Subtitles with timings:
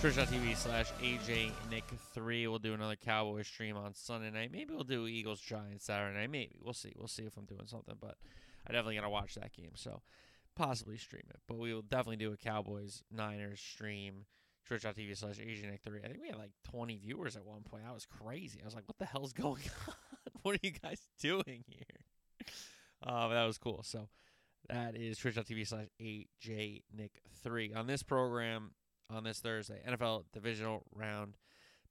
[0.00, 2.48] Twitch.tv slash AJ Nick3.
[2.48, 4.52] We'll do another Cowboy stream on Sunday night.
[4.52, 6.30] Maybe we'll do Eagles Giants Saturday night.
[6.30, 6.56] Maybe.
[6.62, 6.92] We'll see.
[6.96, 8.16] We'll see if I'm doing something, but
[8.68, 9.72] I definitely got to watch that game.
[9.74, 10.02] So
[10.54, 11.40] possibly stream it.
[11.48, 14.26] But we will definitely do a Cowboys Niners stream.
[14.66, 16.04] Twitch.tv slash AJ Nick3.
[16.04, 17.84] I think we had like 20 viewers at one point.
[17.84, 18.60] That was crazy.
[18.62, 19.94] I was like, what the hell's going on?
[20.42, 22.46] what are you guys doing here?
[23.06, 23.82] Uh, that was cool.
[23.84, 24.08] So
[24.70, 27.76] that is twitch.tv slash AJ Nick3.
[27.76, 28.70] On this program,
[29.10, 31.36] on this Thursday, NFL divisional round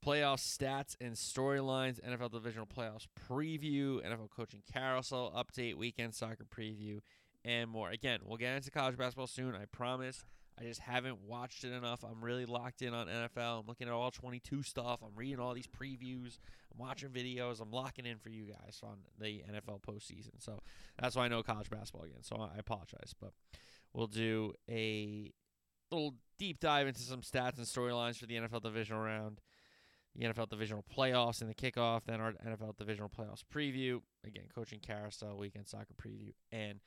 [0.06, 7.00] playoff stats and storylines, NFL divisional playoffs preview, NFL coaching carousel update, weekend soccer preview,
[7.44, 7.90] and more.
[7.90, 10.24] Again, we'll get into college basketball soon, I promise.
[10.60, 12.04] I just haven't watched it enough.
[12.04, 13.60] I'm really locked in on NFL.
[13.60, 15.00] I'm looking at all 22 stuff.
[15.04, 16.38] I'm reading all these previews.
[16.72, 17.60] I'm watching videos.
[17.60, 20.40] I'm locking in for you guys on the NFL postseason.
[20.40, 20.62] So
[21.00, 22.24] that's why I know college basketball again.
[22.24, 23.32] So I apologize, but
[23.94, 25.34] we'll do a
[25.96, 29.40] little deep dive into some stats and storylines for the NFL divisional round,
[30.16, 34.02] the NFL divisional playoffs and the kickoff, then our NFL divisional playoffs preview.
[34.26, 36.80] Again, coaching carousel, weekend soccer preview, and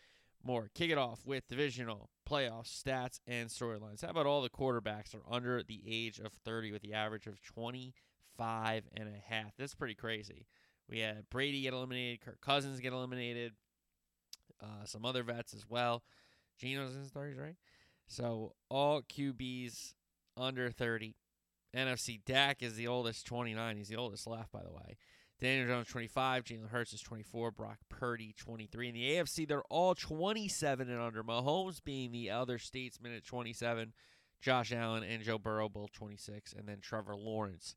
[0.44, 0.70] more.
[0.74, 4.02] Kick it off with divisional playoff stats and storylines.
[4.02, 7.42] How about all the quarterbacks are under the age of 30 with the average of
[7.42, 9.56] 25 and a half?
[9.58, 10.46] That's pretty crazy.
[10.88, 13.52] We had Brady get eliminated, Kirk Cousins get eliminated,
[14.62, 16.02] uh, some other vets as well.
[16.58, 17.56] Geno's in his 30s, right?
[18.08, 19.94] So all QBs
[20.36, 21.14] under 30.
[21.76, 23.76] NFC Dak is the oldest, 29.
[23.76, 24.96] He's the oldest left, by the way.
[25.40, 28.88] Daniel Jones 25, Jalen Hurts is 24, Brock Purdy 23.
[28.88, 31.22] In the AFC, they're all 27 and under.
[31.22, 33.92] Mahomes being the other statesman at 27,
[34.40, 37.76] Josh Allen and Joe Burrow both 26, and then Trevor Lawrence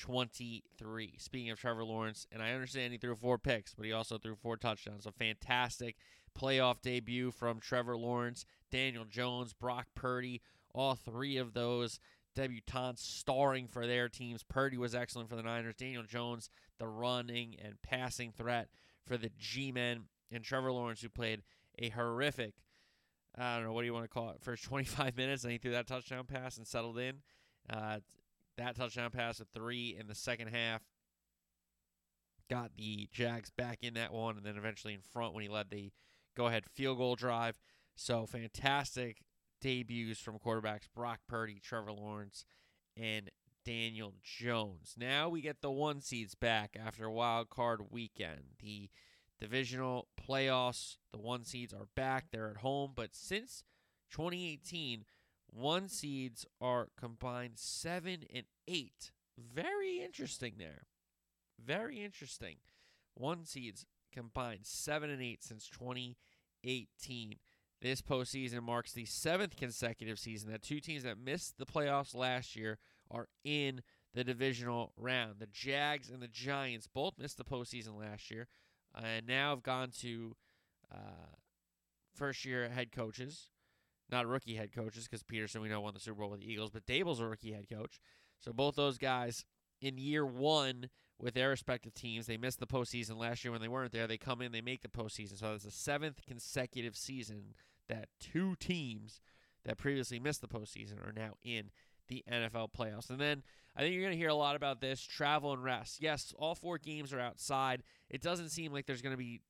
[0.00, 1.16] 23.
[1.18, 4.36] Speaking of Trevor Lawrence, and I understand he threw four picks, but he also threw
[4.36, 5.04] four touchdowns.
[5.04, 5.96] A fantastic
[6.38, 10.40] playoff debut from Trevor Lawrence, Daniel Jones, Brock Purdy,
[10.74, 12.00] all three of those
[12.34, 14.42] debutantes starring for their teams.
[14.42, 15.76] Purdy was excellent for the Niners.
[15.76, 18.68] Daniel Jones, the running and passing threat
[19.06, 20.04] for the G Men.
[20.32, 21.42] And Trevor Lawrence, who played
[21.78, 22.54] a horrific,
[23.36, 25.58] I don't know, what do you want to call it, first 25 minutes, and he
[25.58, 27.22] threw that touchdown pass and settled in.
[27.70, 28.00] Uh,
[28.56, 30.82] that touchdown pass with three in the second half
[32.50, 35.70] got the Jags back in that one and then eventually in front when he led
[35.70, 35.90] the
[36.36, 37.58] go ahead field goal drive.
[37.96, 39.22] So fantastic
[39.60, 42.44] debuts from quarterbacks Brock Purdy, Trevor Lawrence,
[42.96, 43.30] and
[43.64, 44.94] Daniel Jones.
[44.98, 48.56] Now we get the one seeds back after wild card weekend.
[48.60, 48.90] The
[49.40, 52.26] divisional playoffs, the one seeds are back.
[52.30, 53.64] They're at home, but since
[54.10, 55.04] 2018,
[55.50, 59.12] one seeds are combined 7 and 8.
[59.38, 60.86] Very interesting there.
[61.64, 62.56] Very interesting.
[63.14, 67.36] One seeds combined 7 and 8 since 2018.
[67.82, 72.56] This postseason marks the seventh consecutive season that two teams that missed the playoffs last
[72.56, 72.78] year
[73.10, 73.82] are in
[74.14, 75.34] the divisional round.
[75.38, 78.48] The Jags and the Giants both missed the postseason last year
[78.94, 80.36] and now have gone to
[80.92, 81.34] uh,
[82.14, 83.50] first year head coaches,
[84.10, 86.70] not rookie head coaches, because Pederson, we know, won the Super Bowl with the Eagles,
[86.70, 88.00] but Daboll's a rookie head coach.
[88.40, 89.44] So both those guys
[89.80, 90.88] in year one
[91.20, 94.06] with their respective teams, they missed the postseason last year when they weren't there.
[94.06, 95.38] They come in, they make the postseason.
[95.38, 97.54] So that's the seventh consecutive season
[97.88, 99.20] that two teams
[99.64, 101.70] that previously missed the postseason are now in
[102.08, 103.10] the NFL playoffs.
[103.10, 103.42] And then
[103.76, 106.00] I think you're going to hear a lot about this travel and rest.
[106.00, 107.82] Yes, all four games are outside.
[108.10, 109.40] It doesn't seem like there's going to be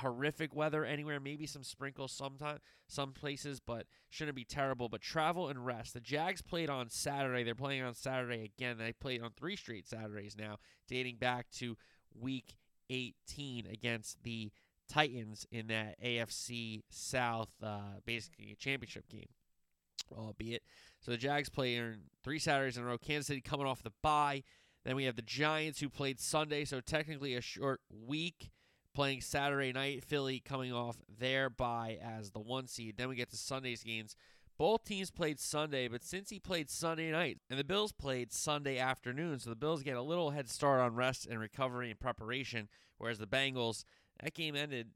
[0.00, 1.20] horrific weather anywhere.
[1.20, 4.88] Maybe some sprinkles sometime, some places, but shouldn't be terrible.
[4.88, 5.94] But travel and rest.
[5.94, 7.42] The Jags played on Saturday.
[7.42, 8.78] They're playing on Saturday again.
[8.78, 10.56] They played on three straight Saturdays now,
[10.88, 11.76] dating back to
[12.18, 12.56] Week
[12.90, 14.50] 18 against the
[14.88, 19.28] Titans in that AFC South, uh, basically a championship game,
[20.12, 20.62] albeit.
[21.00, 22.98] So the Jags play in three Saturdays in a row.
[22.98, 24.42] Kansas City coming off the bye.
[24.84, 28.50] Then we have the Giants who played Sunday, so technically a short week
[28.96, 30.02] playing Saturday night.
[30.02, 32.96] Philly coming off their bye as the one seed.
[32.96, 34.16] Then we get to Sunday's games.
[34.58, 38.78] Both teams played Sunday, but since he played Sunday night and the Bills played Sunday
[38.78, 42.70] afternoon, so the Bills get a little head start on rest and recovery and preparation,
[42.96, 43.84] whereas the Bengals,
[44.22, 44.88] that game ended,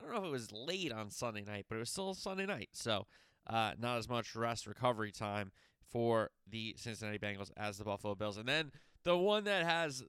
[0.00, 2.46] I don't know if it was late on Sunday night, but it was still Sunday
[2.46, 2.70] night.
[2.72, 3.06] So
[3.46, 5.52] uh, not as much rest recovery time
[5.88, 8.38] for the Cincinnati Bengals as the Buffalo Bills.
[8.38, 8.72] And then
[9.04, 10.02] the one that has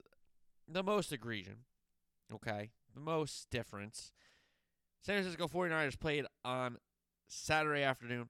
[0.66, 1.58] the most egregion
[2.32, 2.70] Okay.
[2.98, 4.12] Most difference.
[5.02, 6.76] San Francisco 49ers played on
[7.28, 8.28] Saturday afternoon.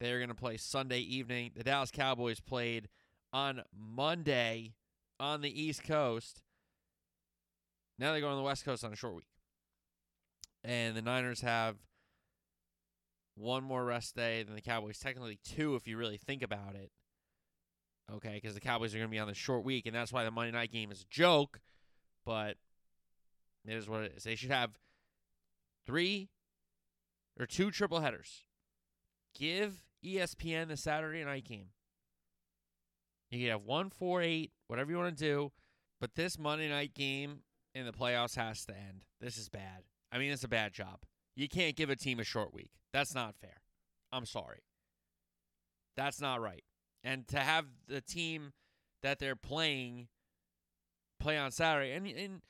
[0.00, 1.52] They're going to play Sunday evening.
[1.56, 2.88] The Dallas Cowboys played
[3.32, 4.74] on Monday
[5.20, 6.42] on the East Coast.
[7.98, 9.28] Now they go on the West Coast on a short week.
[10.64, 11.76] And the Niners have
[13.36, 14.98] one more rest day than the Cowboys.
[14.98, 16.90] Technically, two if you really think about it.
[18.12, 20.24] Okay, because the Cowboys are going to be on the short week, and that's why
[20.24, 21.60] the Monday night game is a joke.
[22.26, 22.56] But
[23.66, 24.24] it is what it is.
[24.24, 24.78] They should have
[25.86, 26.28] three
[27.38, 28.44] or two triple headers.
[29.38, 31.68] Give ESPN the Saturday night game.
[33.30, 35.52] You can have one, four, eight, whatever you want to do.
[36.00, 37.40] But this Monday night game
[37.74, 39.04] in the playoffs has to end.
[39.20, 39.82] This is bad.
[40.12, 41.00] I mean, it's a bad job.
[41.34, 42.70] You can't give a team a short week.
[42.92, 43.62] That's not fair.
[44.12, 44.60] I'm sorry.
[45.96, 46.62] That's not right.
[47.02, 48.52] And to have the team
[49.02, 50.08] that they're playing
[51.18, 52.42] play on Saturday, and, and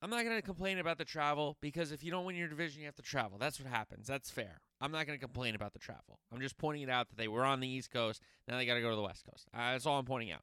[0.00, 2.80] I'm not going to complain about the travel because if you don't win your division,
[2.80, 3.36] you have to travel.
[3.38, 4.06] That's what happens.
[4.06, 4.60] That's fair.
[4.80, 6.20] I'm not going to complain about the travel.
[6.32, 8.22] I'm just pointing it out that they were on the East Coast.
[8.46, 9.48] Now they got to go to the West Coast.
[9.52, 10.42] Uh, that's all I'm pointing out.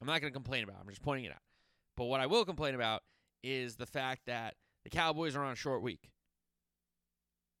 [0.00, 0.76] I'm not going to complain about.
[0.76, 0.80] It.
[0.82, 1.42] I'm just pointing it out.
[1.96, 3.02] But what I will complain about
[3.44, 4.54] is the fact that
[4.84, 6.10] the Cowboys are on a short week,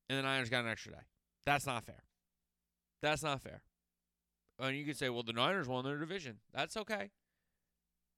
[0.08, 1.02] and the Niners got an extra day.
[1.44, 2.04] That's not fair.
[3.02, 3.62] That's not fair.
[4.58, 6.38] And you could say, well, the Niners won their division.
[6.54, 7.10] That's okay.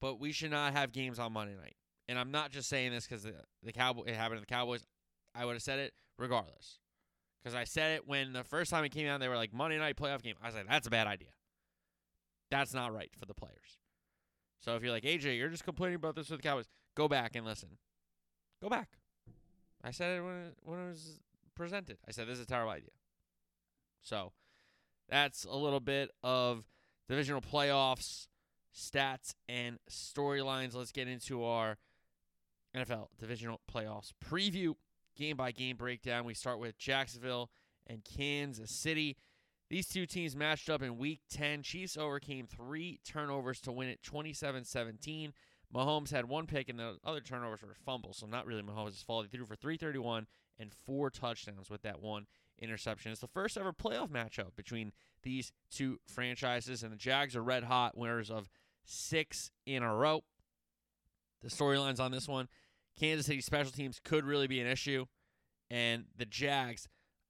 [0.01, 1.77] But we should not have games on Monday night.
[2.09, 4.85] And I'm not just saying this because the, the Cowboy it happened to the Cowboys.
[5.35, 6.79] I would have said it regardless.
[7.43, 9.79] Because I said it when the first time it came out, they were like Monday
[9.79, 10.35] night playoff game.
[10.43, 11.29] I was like, that's a bad idea.
[12.51, 13.79] That's not right for the players.
[14.61, 17.37] So if you're like AJ, you're just complaining about this with the Cowboys, go back
[17.37, 17.71] and listen.
[18.63, 18.89] Go back.
[19.83, 21.21] I said it when it, when it was
[21.55, 21.99] presented.
[22.09, 22.91] I said this is a terrible idea.
[24.03, 24.33] So
[25.09, 26.65] that's a little bit of
[27.09, 28.29] divisional playoffs,
[28.75, 30.75] stats, and storylines.
[30.75, 31.77] Let's get into our
[32.75, 34.75] NFL divisional playoffs preview,
[35.17, 36.25] game by game breakdown.
[36.25, 37.51] We start with Jacksonville
[37.87, 39.17] and Kansas City.
[39.71, 41.63] These two teams matched up in week 10.
[41.63, 45.33] Chiefs overcame three turnovers to win it 27 17.
[45.75, 49.27] Mahomes had one pick, and the other turnovers were fumbles, so not really Mahomes' fault.
[49.29, 50.27] He threw for 331
[50.59, 52.27] and four touchdowns with that one
[52.61, 53.11] interception.
[53.11, 54.93] It's the first ever playoff matchup between
[55.23, 58.49] these two franchises, and the Jags are red hot winners of
[58.85, 60.23] six in a row.
[61.43, 62.49] The storylines on this one
[62.99, 65.07] Kansas City special teams could really be an issue,
[65.71, 66.89] and the Jags,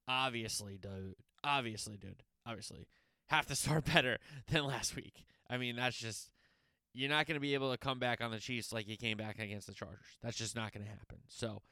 [0.09, 2.87] obviously, dude, obviously, dude, obviously,
[3.29, 4.19] have to start better
[4.49, 5.25] than last week.
[5.49, 6.31] I mean, that's just
[6.93, 9.17] you're not going to be able to come back on the Chiefs like you came
[9.17, 10.19] back against the Chargers.
[10.23, 11.19] That's just not going to happen.
[11.29, 11.63] So,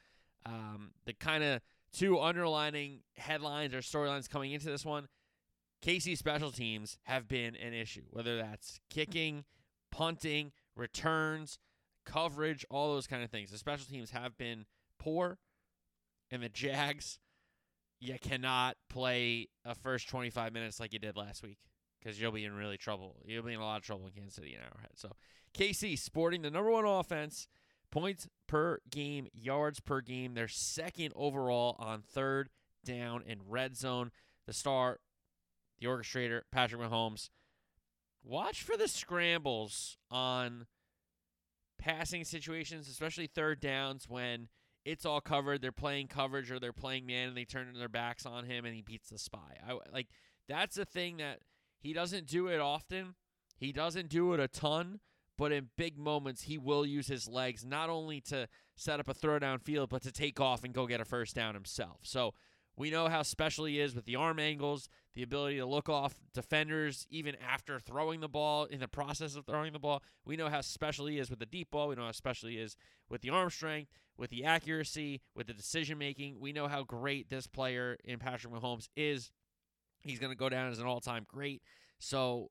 [0.44, 1.60] um, the kind of
[1.92, 5.06] two underlining headlines or storylines coming into this one
[5.82, 9.44] KC special teams have been an issue, whether that's kicking,
[9.90, 11.58] punting, returns,
[12.04, 13.50] coverage, all those kind of things.
[13.50, 14.66] The special teams have been
[14.98, 15.38] poor,
[16.30, 17.18] and the Jags,
[18.00, 21.58] you cannot play a first 25 minutes like you did last week
[22.00, 23.16] because you'll be in really trouble.
[23.24, 24.90] You'll be in a lot of trouble in Kansas City and Arrowhead.
[24.96, 25.12] So
[25.54, 27.46] KC sporting the number one offense,
[27.90, 30.34] points per game, yards per game.
[30.34, 32.48] They're second overall on third
[32.84, 34.10] down and red zone.
[34.46, 34.98] The star,
[35.78, 37.28] the orchestrator, Patrick Mahomes.
[38.24, 40.66] Watch for the scrambles on
[41.82, 44.48] passing situations, especially third downs when
[44.84, 45.60] it's all covered.
[45.60, 48.74] They're playing coverage or they're playing man and they turn their backs on him and
[48.74, 49.58] he beats the spy.
[49.66, 50.08] I like
[50.48, 51.40] that's a thing that
[51.80, 53.14] he doesn't do it often.
[53.56, 55.00] He doesn't do it a ton,
[55.36, 59.14] but in big moments, he will use his legs not only to set up a
[59.14, 61.98] throwdown field, but to take off and go get a first down himself.
[62.02, 62.34] So
[62.76, 66.14] we know how special he is with the arm angles, the ability to look off
[66.32, 70.02] defenders even after throwing the ball, in the process of throwing the ball.
[70.24, 71.88] We know how special he is with the deep ball.
[71.88, 72.76] We know how special he is
[73.10, 76.40] with the arm strength, with the accuracy, with the decision making.
[76.40, 79.30] We know how great this player in Patrick Mahomes is
[80.02, 81.62] He's going to go down as an all time great.
[81.98, 82.50] So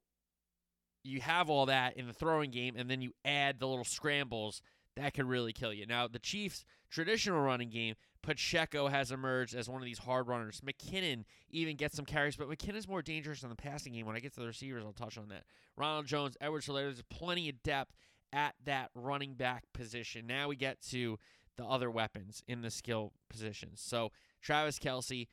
[1.04, 4.62] you have all that in the throwing game, and then you add the little scrambles
[4.96, 5.86] that could really kill you.
[5.86, 10.62] Now, the Chiefs' traditional running game, Pacheco has emerged as one of these hard runners.
[10.62, 14.06] McKinnon even gets some carries, but McKinnon's more dangerous in the passing game.
[14.06, 15.44] When I get to the receivers, I'll touch on that.
[15.76, 17.96] Ronald Jones, Edwards Helaire, there's plenty of depth
[18.34, 20.28] at that running back position.
[20.28, 21.18] Now we get to
[21.58, 23.82] the other weapons in the skill positions.
[23.82, 24.12] So
[24.42, 25.28] Travis Kelce,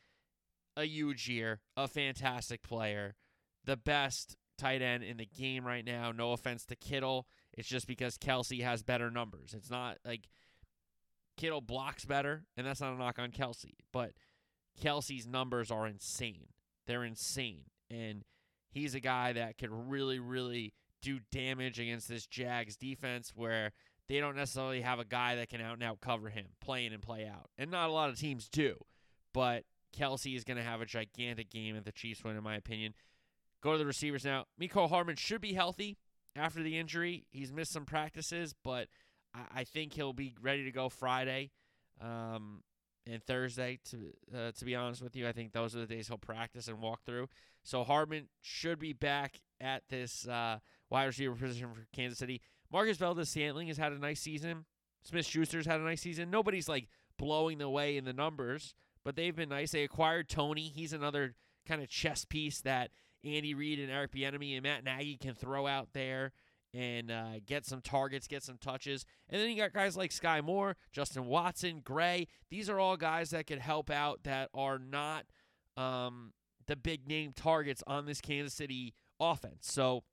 [0.77, 3.15] a huge year, a fantastic player,
[3.65, 6.11] the best tight end in the game right now.
[6.11, 7.27] No offense to Kittle.
[7.53, 9.55] It's just because Kelce has better numbers.
[9.55, 10.29] It's not like
[11.39, 14.13] Kittle blocks better, and that's not a knock on Kelce, but
[14.83, 16.49] Kelce's numbers are insane.
[16.87, 17.65] They're insane.
[17.91, 18.25] And
[18.71, 23.73] he's a guy that could really, really do damage against this Jags defense where
[24.09, 26.93] they don't necessarily have a guy that can out and out cover him, play in
[26.93, 27.51] and play out.
[27.57, 28.77] And not a lot of teams do.
[29.33, 29.65] But
[29.97, 32.95] Kelce is going to have a gigantic game if the Chiefs win, in my opinion.
[33.63, 34.47] Go to the receivers now.
[34.61, 35.99] Mecole Hardman should be healthy
[36.35, 37.27] after the injury.
[37.31, 38.89] He's missed some practices, but
[39.35, 41.51] I, I think he'll be ready to go Friday
[42.01, 42.63] um,
[43.07, 43.79] and Thursday.
[43.91, 46.69] To uh, to be honest with you, I think those are the days he'll practice
[46.69, 47.29] and walk through.
[47.63, 50.59] So Hardman should be back at this uh,
[50.91, 52.41] wide receiver position for Kansas City.
[52.71, 54.65] Marquez Valdes-Scantling has had a nice season.
[55.03, 56.31] Smith Schuster's had a nice season.
[56.31, 59.73] Nobody's like blowing the way in the numbers, but they've been nice.
[59.73, 60.73] They acquired Toney.
[60.75, 61.35] He's another
[61.67, 62.91] kind of chess piece that
[63.25, 66.33] Andy Reid and Eric Bieniemy and Matt Nagy can throw out there
[66.75, 69.05] and uh, get some targets, get some touches.
[69.29, 72.27] And then you got guys like Skyy Moore, Justin Watson, Gray.
[72.51, 75.25] These are all guys that could help out that are not
[75.77, 76.33] um,
[76.67, 79.73] the big name targets on this Kansas City offense.
[79.73, 80.05] So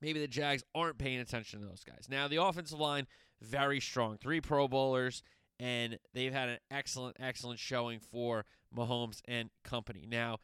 [0.00, 2.06] maybe the Jags aren't paying attention to those guys.
[2.08, 3.06] Now, the offensive line,
[3.42, 4.16] very strong.
[4.16, 5.22] Three Pro Bowlers,
[5.58, 8.44] and they've had an excellent, excellent showing for
[8.74, 10.06] Mahomes and company.
[10.08, 10.38] Now,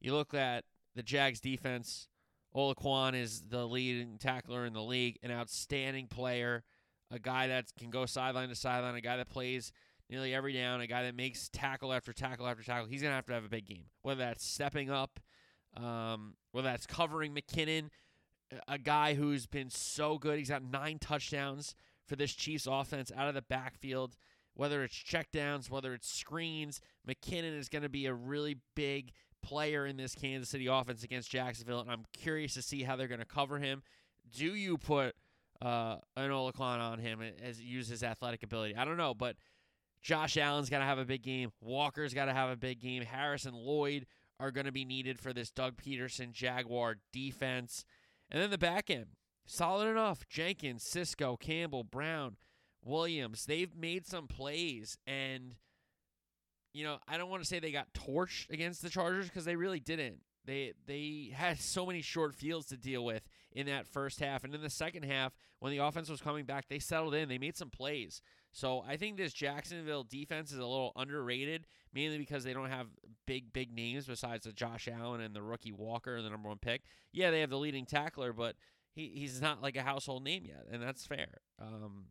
[0.00, 0.64] you look at
[0.94, 2.08] the Jags defense.
[2.54, 6.64] Oluokun is the leading tackler in the league, an outstanding player,
[7.10, 9.72] a guy that can go sideline to sideline, a guy that plays
[10.08, 12.86] nearly every down, a guy that makes tackle after tackle after tackle.
[12.86, 15.20] He's going to have to have a big game, whether that's stepping up,
[15.76, 17.90] um, whether that's covering McKinnon,
[18.66, 20.38] a guy who's been so good.
[20.38, 21.76] He's got nine touchdowns
[22.06, 24.16] for this Chiefs offense out of the backfield,
[24.54, 26.80] whether it's checkdowns, whether it's screens.
[27.08, 31.30] McKinnon is going to be a really big player in this Kansas City offense against
[31.30, 33.82] Jacksonville, and I'm curious to see how they're going to cover him.
[34.36, 35.14] Do you put
[35.60, 38.76] uh, an Oluokun on him as use his athletic ability?
[38.76, 39.36] I don't know, but
[40.02, 41.50] Josh Allen's got to have a big game.
[41.60, 43.02] Walker's got to have a big game.
[43.02, 44.06] Harris and Lloyd
[44.38, 47.84] are going to be needed for this Doug Pederson Jaguar defense.
[48.30, 49.16] And then the back end,
[49.46, 50.26] solid enough.
[50.28, 52.36] Jenkins, Cisco, Campbell, Brown,
[52.82, 55.56] Williams, they've made some plays and–
[56.72, 59.56] you know, I don't want to say they got torched against the Chargers because they
[59.56, 60.20] really didn't.
[60.44, 63.22] They they had so many short fields to deal with
[63.52, 66.68] in that first half, and in the second half, when the offense was coming back,
[66.68, 67.28] they settled in.
[67.28, 68.22] They made some plays.
[68.52, 72.86] So I think this Jacksonville defense is a little underrated, mainly because they don't have
[73.26, 76.82] big big names besides the Josh Allen and the rookie Walker, the number one pick.
[77.12, 78.56] Yeah, they have the leading tackler, but
[78.92, 81.40] he he's not like a household name yet, and that's fair.
[81.60, 82.06] Um,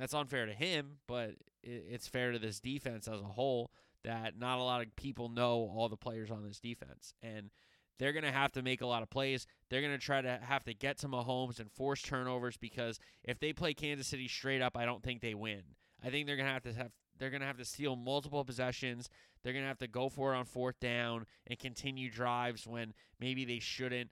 [0.00, 3.70] that's unfair to him, but it's fair to this defense as a whole
[4.04, 7.12] that not a lot of people know all the players on this defense.
[7.22, 7.50] And
[7.98, 9.46] they're going to have to make a lot of plays.
[9.68, 13.38] They're going to try to have to get to Mahomes and force turnovers because if
[13.38, 15.62] they play Kansas City straight up, I don't think they win.
[16.02, 18.42] I think they're going to have to have they're going to have to steal multiple
[18.42, 19.10] possessions.
[19.42, 22.94] They're going to have to go for it on fourth down and continue drives when
[23.20, 24.10] maybe they shouldn't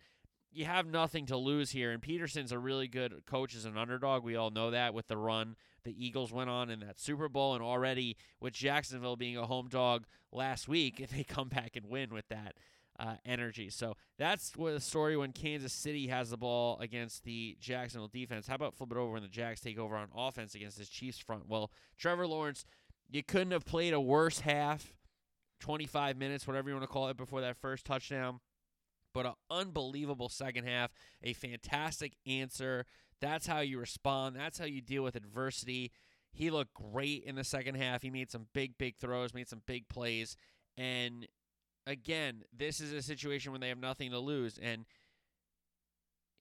[0.50, 1.93] you have nothing to lose here.
[1.93, 4.25] And Pederson's a really good coach as an underdog.
[4.25, 5.57] We all know that with the run
[5.88, 9.69] the Eagles went on in that Super Bowl, and already with Jacksonville being a home
[9.69, 12.57] dog last week, if they come back and win with that
[13.00, 13.71] uh, energy.
[13.71, 18.47] So that's what the story when Kansas City has the ball against the Jacksonville defense.
[18.47, 21.19] How about flip it over when the Jags take over on offense against this Chiefs
[21.19, 21.49] front?
[21.49, 22.64] Well, Trevor Lawrence,
[23.11, 24.95] you couldn't have played a worse half,
[25.61, 28.40] 25 minutes, whatever you want to call it, before that first touchdown
[29.12, 30.91] but an unbelievable second half,
[31.23, 32.85] a fantastic answer.
[33.21, 34.37] That's how you respond.
[34.37, 35.93] That's how you deal with adversity.
[36.33, 38.03] He looked great in the second half.
[38.03, 40.37] He made some big, big throws, made some big plays.
[40.77, 41.27] And
[41.87, 44.59] again, this is a situation when they have nothing to lose.
[44.59, 44.85] And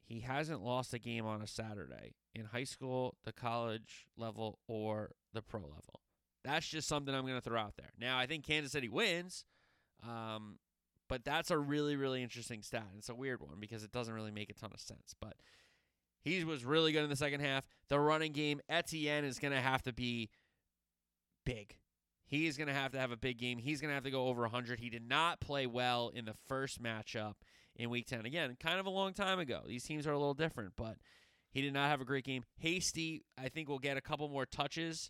[0.05, 5.11] he hasn't lost a game on a Saturday in high school, the college level, or
[5.33, 6.01] the pro level.
[6.43, 7.91] That's just something I'm going to throw out there.
[7.99, 9.43] Now, I think Kansas City wins.
[10.03, 10.59] Um,
[11.07, 12.87] but that's a really, really interesting stat.
[12.97, 15.15] It's a weird one because it doesn't really make a ton of sense.
[15.19, 15.35] But
[16.21, 17.65] he was really good in the second half.
[17.89, 20.29] The running game, Etienne is going to have to be
[21.45, 21.77] big.
[22.25, 23.57] He's going to have to have a big game.
[23.57, 24.79] He's going to have to go over 100.
[24.79, 27.35] He did not play well in the first matchup
[27.77, 28.25] in week 10.
[28.25, 29.61] Again, kind of a long time ago.
[29.65, 30.97] These teams are a little different, but
[31.51, 32.43] he did not have a great game.
[32.57, 35.09] Hasty, I think, will get a couple more touches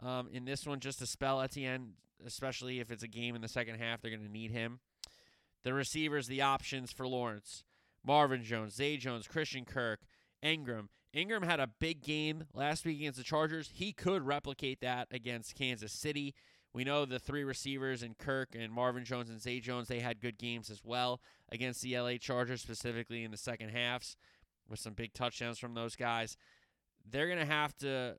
[0.00, 1.92] um, in this one just to spell Etienne,
[2.26, 4.02] especially if it's a game in the second half.
[4.02, 4.80] They're going to need him
[5.66, 7.64] the receivers, the options for Lawrence.
[8.04, 9.98] Marvin Jones, Zay Jones, Christian Kirk,
[10.40, 10.90] Ingram.
[11.12, 13.72] Ingram had a big game last week against the Chargers.
[13.74, 16.36] He could replicate that against Kansas City.
[16.72, 20.20] We know the three receivers and Kirk and Marvin Jones and Zay Jones, they had
[20.20, 21.20] good games as well
[21.50, 24.16] against the LA Chargers, specifically in the second halves,
[24.68, 26.36] with some big touchdowns from those guys.
[27.10, 28.18] They're going to have to,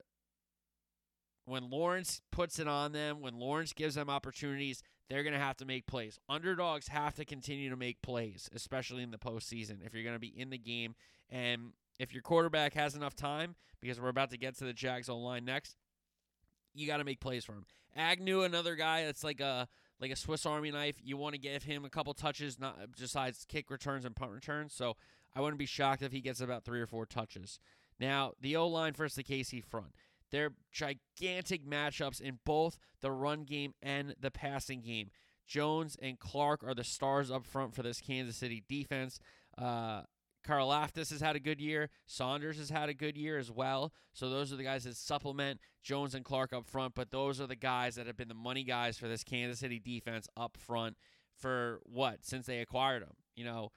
[1.47, 5.55] when Lawrence puts it on them, when Lawrence gives them opportunities, they're going to have
[5.57, 6.19] to make plays.
[6.27, 10.19] Underdogs have to continue to make plays, especially in the postseason, if you're going to
[10.19, 10.93] be in the game.
[11.29, 15.07] And if your quarterback has enough time, because we're about to get to the Jags
[15.07, 15.77] O line next,
[16.73, 17.65] you got to make plays for him.
[17.95, 19.69] Agnew, another guy that's like a
[20.01, 20.97] like a Swiss Army knife.
[21.01, 24.73] You want to give him a couple touches, not besides kick returns and punt returns.
[24.73, 24.95] So
[25.33, 27.59] I wouldn't be shocked if he gets about three or four touches.
[27.99, 29.93] Now the O line versus the KC front.
[30.31, 35.09] They're gigantic matchups in both the run game and the passing game.
[35.47, 39.19] Jones and Clark are the stars up front for this Kansas City defense.
[39.57, 40.01] Uh,
[40.45, 41.89] Karlaftis has had a good year.
[42.05, 43.91] Saunders has had a good year as well.
[44.13, 46.95] So those are the guys that supplement Jones and Clark up front.
[46.95, 49.79] But those are the guys that have been the money guys for this Kansas City
[49.79, 50.95] defense up front
[51.37, 52.25] for what?
[52.25, 53.15] Since they acquired them.
[53.35, 53.71] You know,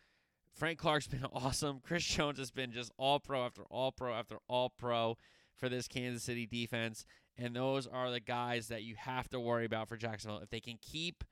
[0.54, 1.80] Frank Clark's been awesome.
[1.83, 5.16] Chris Jones has been just all pro after all pro after all pro
[5.61, 7.05] for this Kansas City defense.
[7.38, 10.40] And those are the guys that you have to worry about for Jacksonville.
[10.40, 11.23] If they can keep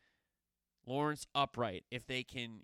[0.86, 2.60] Lawrence upright, if they can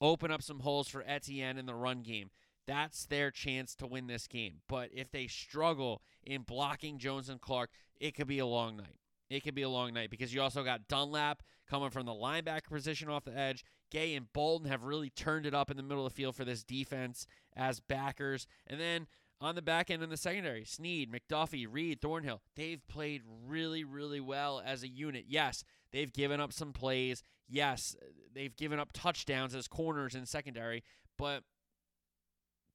[0.00, 2.30] open up some holes for Etienne in the run game.
[2.66, 4.60] That's their chance to win this game.
[4.68, 8.98] But if they struggle in blocking Jones and Clark, it could be a long night.
[9.28, 12.70] It could be a long night because you also got Dunlap coming from the linebacker
[12.70, 13.64] position off the edge.
[13.90, 16.44] Gay and Bolton have really turned it up in the middle of the field for
[16.44, 18.46] this defense as backers.
[18.66, 19.06] And then
[19.40, 24.20] on the back end in the secondary, Sneed, McDuffie, Reid, Thornhill, they've played really, really
[24.20, 25.24] well as a unit.
[25.28, 27.22] Yes, they've given up some plays.
[27.48, 27.94] Yes,
[28.34, 30.82] they've given up touchdowns as corners in secondary,
[31.18, 31.42] but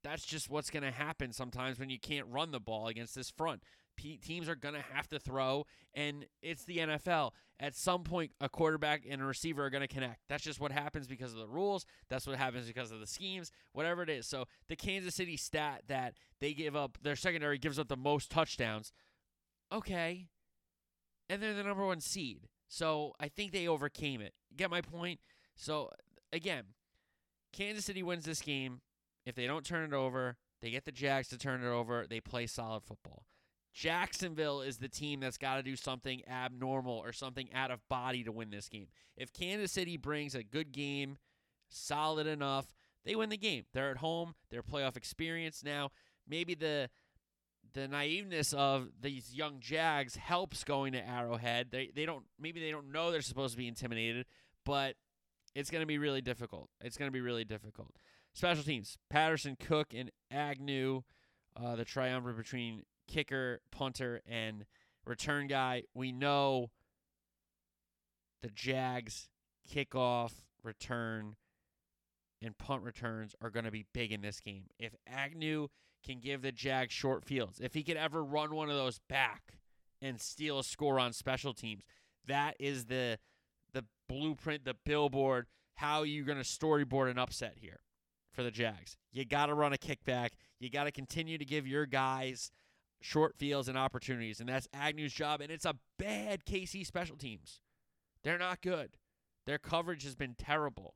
[0.03, 3.29] that's just what's going to happen sometimes when you can't run the ball against this
[3.29, 3.63] front.
[3.99, 7.31] Teams are going to have to throw, and it's the NFL.
[7.59, 10.21] At some point, a quarterback and a receiver are going to connect.
[10.29, 11.85] That's just what happens because of the rules.
[12.09, 14.25] That's what happens because of the schemes, whatever it is.
[14.27, 18.31] So the Kansas City stat that they give up, their secondary gives up the most
[18.31, 18.93] touchdowns.
[19.71, 20.27] Okay.
[21.29, 22.47] And they're the number one seed.
[22.69, 24.33] So I think they overcame it.
[24.55, 25.19] Get my point?
[25.55, 25.91] So
[26.31, 26.63] again,
[27.51, 28.81] Kansas City wins this game.
[29.25, 32.05] If they don't turn it over, they get the Jags to turn it over.
[32.09, 33.25] They play solid football.
[33.73, 38.23] Jacksonville is the team that's got to do something abnormal or something out of body
[38.23, 38.87] to win this game.
[39.15, 41.17] If Kansas City brings a good game,
[41.69, 42.73] solid enough,
[43.05, 43.65] they win the game.
[43.73, 45.91] They're at home, their playoff experience now.
[46.27, 46.89] Maybe the
[47.73, 51.67] the naiveness of these young Jags helps going to Arrowhead.
[51.71, 54.25] They they don't maybe they don't know they're supposed to be intimidated,
[54.65, 54.95] but
[55.55, 56.69] it's going to be really difficult.
[56.81, 57.93] It's going to be really difficult.
[58.33, 61.03] Special teams: Patterson, Cooke, and Agnew.
[61.59, 64.65] Uh, the triumvirate between kicker, punter, and
[65.05, 65.83] return guy.
[65.93, 66.69] We know
[68.41, 69.29] the Jags
[69.69, 70.31] kickoff,
[70.63, 71.35] return,
[72.41, 74.65] and punt returns are going to be big in this game.
[74.77, 75.67] If Agnew
[76.05, 79.55] can give the Jags short fields, if he could ever run one of those back
[80.01, 81.83] and steal a score on special teams,
[82.27, 83.17] that is the
[83.73, 85.45] the blueprint, the billboard,
[85.75, 87.79] how you're going to storyboard an upset here
[88.33, 88.97] for the Jags.
[89.11, 90.29] You got to run a kickback.
[90.59, 92.51] You got to continue to give your guys
[93.01, 95.41] short fields and opportunities, and that's Agnew's job.
[95.41, 97.61] And it's a bad KC special teams.
[98.23, 98.97] They're not good.
[99.45, 100.95] Their coverage has been terrible.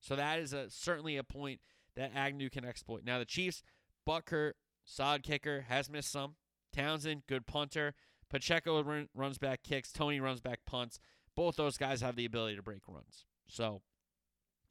[0.00, 1.60] So that is a, certainly a point
[1.96, 3.02] that Agnew can exploit.
[3.04, 3.62] Now the Chiefs,
[4.08, 4.52] Butker,
[4.84, 6.34] solid kicker, has missed some.
[6.72, 7.94] Townsend, good punter.
[8.30, 9.92] Pacheco run, runs back kicks.
[9.92, 10.98] Toney runs back punts.
[11.36, 13.24] Both those guys have the ability to break runs.
[13.46, 13.82] So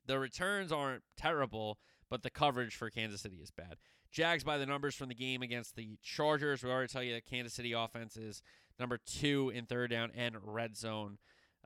[0.05, 1.77] the returns aren't terrible,
[2.09, 3.75] but the coverage for Kansas City is bad.
[4.11, 6.63] Jags by the numbers from the game against the Chargers.
[6.63, 8.41] We already tell you that Kansas City offense is
[8.79, 11.17] number two in third down and red zone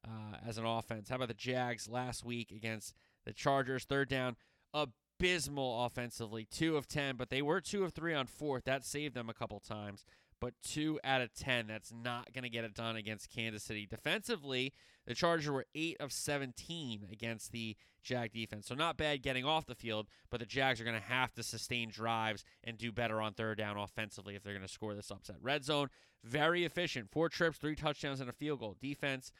[0.07, 1.09] uh, as an offense.
[1.09, 2.93] How about the Jags last week against
[3.25, 3.85] the Chargers?
[3.85, 4.35] Third down,
[4.73, 8.65] abysmal offensively, two of ten, but they were two of three on fourth.
[8.65, 10.05] That saved them a couple times
[10.39, 11.67] but two out of 10.
[11.67, 13.87] That's not going to get it done against Kansas City.
[13.89, 14.73] Defensively,
[15.07, 18.67] the Chargers were 8 of 17 against the Jag defense.
[18.67, 21.43] So not bad getting off the field, but the Jags are going to have to
[21.43, 25.11] sustain drives and do better on third down offensively if they're going to score this
[25.11, 25.37] upset.
[25.41, 25.89] Red zone,
[26.23, 27.09] very efficient.
[27.11, 28.75] Four trips, three touchdowns, and a field goal.
[28.79, 29.31] Defense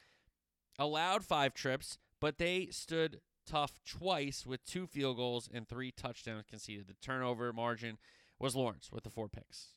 [0.80, 6.46] allowed five trips, but they stood tough twice with two field goals and three touchdowns
[6.50, 6.88] conceded.
[6.88, 7.98] The turnover margin
[8.40, 9.75] was Lawrence with the four picks.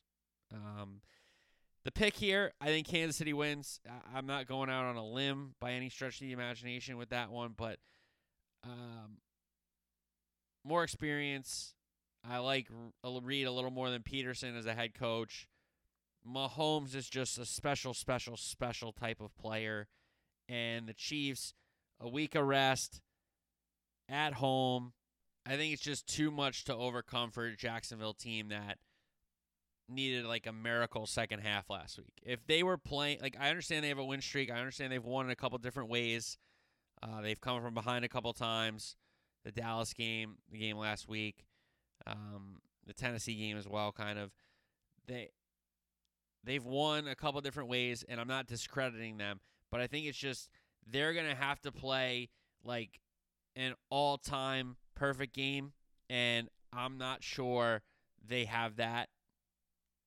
[0.53, 1.01] Um,
[1.85, 3.79] the pick here, I think Kansas City wins.
[4.13, 7.31] I'm not going out on a limb by any stretch of the imagination with that
[7.31, 7.77] one, but
[8.63, 9.17] um,
[10.65, 11.73] more experience.
[12.29, 12.67] I like
[13.03, 15.47] Reid a little more than Pederson as a head coach.
[16.27, 19.87] Mahomes is just a special, special, special type of player.
[20.49, 21.53] And the Chiefs,
[21.99, 23.01] a week of rest
[24.09, 24.93] at home.
[25.45, 28.77] I think it's just too much to overcome for a Jacksonville team that
[29.89, 32.21] needed like a miracle second half last week.
[32.23, 34.51] If they were playing, like I understand they have a win streak.
[34.51, 36.37] I understand they've won in a couple different ways.
[37.01, 38.95] Uh, they've come from behind a couple times.
[39.45, 41.45] The Dallas game, the game last week,
[42.05, 43.91] um, the Tennessee game as well.
[43.91, 44.31] Kind of
[45.07, 45.29] they
[46.43, 49.39] they've won a couple different ways, and I'm not discrediting them,
[49.71, 50.49] but I think it's just
[50.85, 52.29] they're gonna have to play
[52.63, 52.99] like
[53.55, 55.71] an all time perfect game,
[56.09, 57.81] and I'm not sure
[58.27, 59.09] they have that.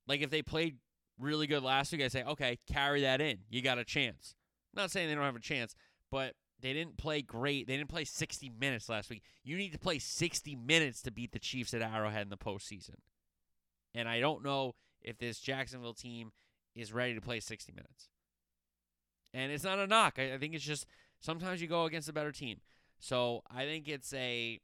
[0.07, 0.77] Like if they played
[1.19, 3.39] really good last week, I say, okay, carry that in.
[3.49, 4.35] You got a chance.
[4.75, 5.75] I'm not saying they don't have a chance,
[6.11, 7.67] but they didn't play great.
[7.67, 9.23] They didn't play 60 minutes last week.
[9.45, 12.97] You need to play 60 minutes to beat the Chiefs at Arrowhead in the postseason.
[13.95, 16.33] And I don't know if this Jacksonville team
[16.75, 18.09] is ready to play 60 minutes.
[19.35, 20.15] And it's not a knock.
[20.19, 20.87] I, I think it's just
[21.21, 22.61] sometimes you go against a better team.
[22.99, 24.61] So I think it's a.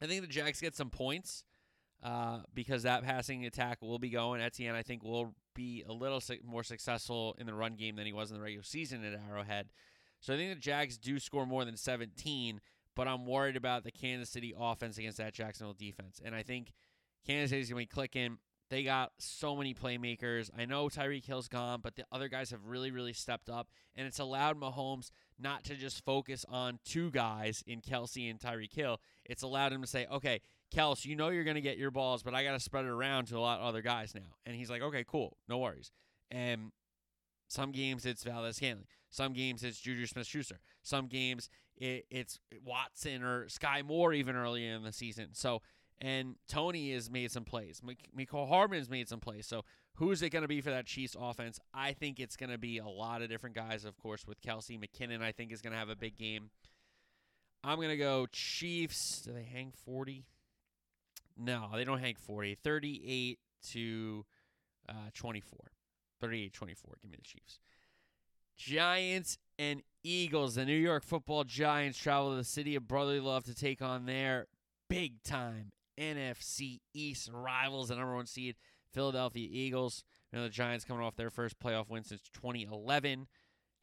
[0.00, 1.44] I think the Jags get some points
[2.02, 4.40] uh, because that passing attack will be going.
[4.40, 8.12] Etienne, I think, will be a little more successful in the run game than he
[8.12, 9.68] was in the regular season at Arrowhead.
[10.20, 12.60] So I think the Jags do score more than 17,
[12.94, 16.20] but I'm worried about the Kansas City offense against that Jacksonville defense.
[16.24, 16.72] And I think
[17.26, 18.38] Kansas City's going to be clicking.
[18.70, 20.48] They got so many playmakers.
[20.56, 23.68] I know Tyreek Hill's gone, but the other guys have really, really stepped up.
[23.94, 28.72] And it's allowed Mahomes not to just focus on two guys in Kelce and Tyreek
[28.72, 28.98] Hill.
[29.26, 30.40] It's allowed him to say, okay,
[30.72, 32.90] Kels, you know you're going to get your balls, but I got to spread it
[32.90, 34.36] around to a lot of other guys now.
[34.46, 35.90] And he's like, okay, cool, no worries.
[36.30, 36.72] And
[37.48, 38.86] some games it's Valdes Scantling.
[39.10, 40.60] Some games it's Juju Smith Schuster.
[40.82, 45.28] Some games it, it's Watson or Skyy Moore even earlier in the season.
[45.32, 45.60] So,
[46.00, 47.80] and Toney has made some plays.
[48.16, 49.46] Mecole Hardman's made some plays.
[49.46, 49.64] So,
[49.96, 51.60] who's it going to be for that Chiefs offense?
[51.74, 54.80] I think it's going to be a lot of different guys, of course, with Kelce
[54.80, 55.22] McKinnon.
[55.22, 56.50] I think is going to have a big game.
[57.62, 59.22] I'm going to go Chiefs.
[59.22, 60.24] Do they hang 40?
[61.38, 62.56] No, they don't hang 40.
[62.56, 63.38] 38
[63.70, 64.24] to
[64.88, 65.72] uh, 24.
[66.20, 66.98] 38 24.
[67.02, 67.58] Give me the Chiefs.
[68.56, 70.54] Giants and Eagles.
[70.54, 74.06] The New York football Giants travel to the city of brotherly love to take on
[74.06, 74.46] their
[74.88, 78.56] big time NFC East rivals, the number one seed,
[78.92, 80.04] Philadelphia Eagles.
[80.32, 83.26] You know, the Giants coming off their first playoff win since 2011.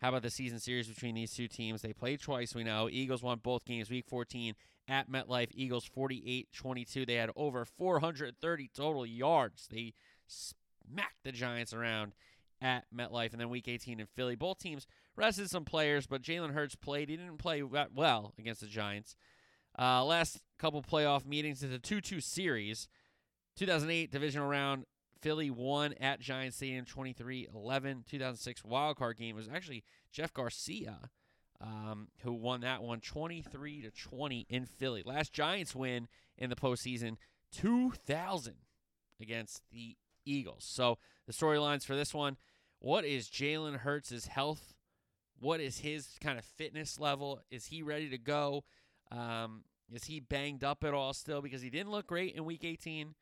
[0.01, 1.81] How about the season series between these two teams?
[1.81, 2.87] They played twice, we know.
[2.89, 4.55] Eagles won both games week 14
[4.87, 5.49] at MetLife.
[5.51, 7.05] Eagles 48 22.
[7.05, 9.67] They had over 430 total yards.
[9.69, 9.93] They
[10.25, 12.13] smacked the Giants around
[12.61, 13.31] at MetLife.
[13.33, 14.35] And then week 18 in Philly.
[14.35, 17.09] Both teams rested some players, but Jalen Hurts played.
[17.09, 19.17] He didn't play well against the Giants.
[19.77, 22.87] Uh, last couple playoff meetings is a 2 2 series.
[23.57, 24.85] 2008 divisional round.
[25.21, 28.05] Philly won at Giants Stadium 23 11.
[28.09, 31.09] 2006 wildcard game was actually Jeff Garcia
[31.61, 35.03] um, who won that one 23 to 20 in Philly.
[35.05, 37.17] Last Giants win in the postseason
[37.53, 38.53] 2000
[39.21, 40.65] against the Eagles.
[40.67, 42.37] So the storylines for this one
[42.79, 44.73] what is Jalen Hurts' health?
[45.37, 47.41] What is his kind of fitness level?
[47.51, 48.63] Is he ready to go?
[49.11, 51.41] Um, is he banged up at all still?
[51.41, 53.15] Because he didn't look great in week 18,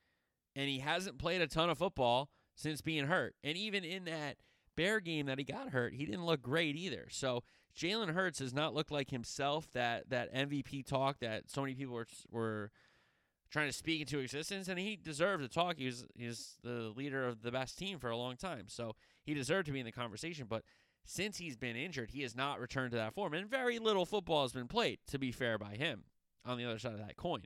[0.58, 3.36] and he hasn't played a ton of football since being hurt.
[3.44, 4.38] And even in that
[4.76, 7.08] Bear game that he got hurt, he didn't look great either.
[7.10, 7.44] So
[7.76, 9.72] Jalen Hurts has not looked like himself.
[9.74, 12.72] That that MVP talk that so many people were were
[13.50, 15.78] trying to speak into existence, and he deserved to talk.
[15.78, 19.34] He was he's the leader of the best team for a long time, so he
[19.34, 20.48] deserved to be in the conversation.
[20.50, 20.64] But
[21.06, 24.44] since he's been injured, he has not returned to that form, and very little football
[24.44, 25.00] has been played.
[25.08, 26.04] To be fair, by him
[26.46, 27.44] on the other side of that coin.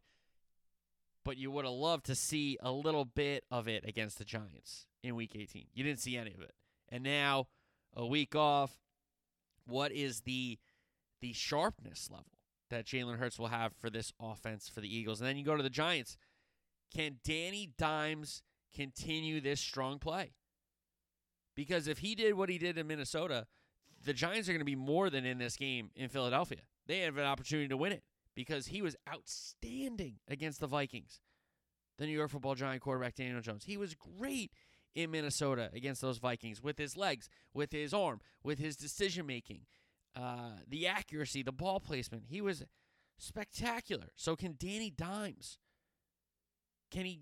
[1.23, 4.87] But you would have loved to see a little bit of it against the Giants
[5.03, 5.67] in Week 18.
[5.73, 6.53] You didn't see any of it,
[6.89, 7.47] and now
[7.95, 8.77] a week off.
[9.65, 10.57] What is the
[11.21, 12.25] the sharpness level
[12.71, 15.21] that Jalen Hurts will have for this offense for the Eagles.
[15.21, 16.17] And then you go to the Giants.
[16.93, 18.41] Can Danny Dimes
[18.75, 20.31] continue this strong play?
[21.55, 23.45] Because if he did what he did in Minnesota,
[24.03, 26.61] the Giants are going to be more than in this game in Philadelphia.
[26.87, 28.03] They have an opportunity to win it
[28.41, 31.21] because he was outstanding against the Vikings.
[31.99, 33.65] The New York football giant quarterback Daniel Jones.
[33.65, 34.51] He was great
[34.95, 39.67] in Minnesota against those Vikings with his legs, with his arm, with his decision making
[40.15, 42.23] uh, the accuracy, the ball placement.
[42.29, 42.63] He was
[43.19, 44.07] spectacular.
[44.15, 45.59] So can Danny Dimes?
[46.89, 47.21] Can he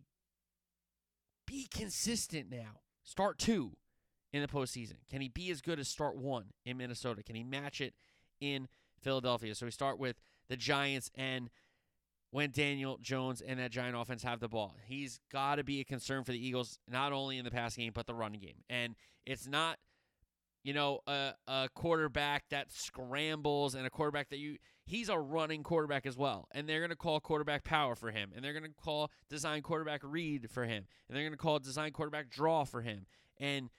[1.46, 2.80] be consistent now?
[3.04, 3.74] Start two
[4.32, 5.06] in the postseason.
[5.10, 7.24] Can he be as good as start one in Minnesota?
[7.24, 7.94] Can he match it
[8.40, 8.70] in
[9.02, 9.54] Philadelphia?
[9.54, 11.50] So we start with the Giants and
[12.32, 14.76] when Daniel Jones and that Giant offense have the ball.
[14.86, 17.92] He's got to be a concern for the Eagles, not only in the pass game,
[17.94, 18.64] but the running game.
[18.70, 19.78] And it's not
[20.64, 25.64] you know, a, a quarterback that scrambles and a quarterback that you he's a running
[25.64, 26.48] quarterback as well.
[26.52, 28.32] And they're going to call quarterback power for him.
[28.36, 30.86] And they're going to call design quarterback read for him.
[31.08, 33.06] And they're going to call design quarterback draw for him.
[33.40, 33.70] And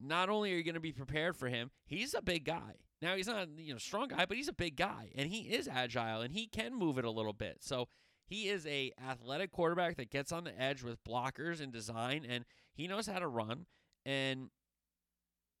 [0.00, 2.74] not only are you going to be prepared for him, he's a big guy.
[3.02, 5.68] Now he's not, you know, strong guy, but he's a big guy and he is
[5.68, 7.58] agile and he can move it a little bit.
[7.60, 7.88] So
[8.32, 12.46] He is a athletic quarterback that gets on the edge with blockers and design, and
[12.72, 13.66] he knows how to run.
[14.06, 14.48] And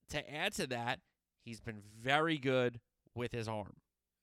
[0.08, 1.00] to add to that,
[1.44, 2.80] he's been very good
[3.14, 3.74] with his arm.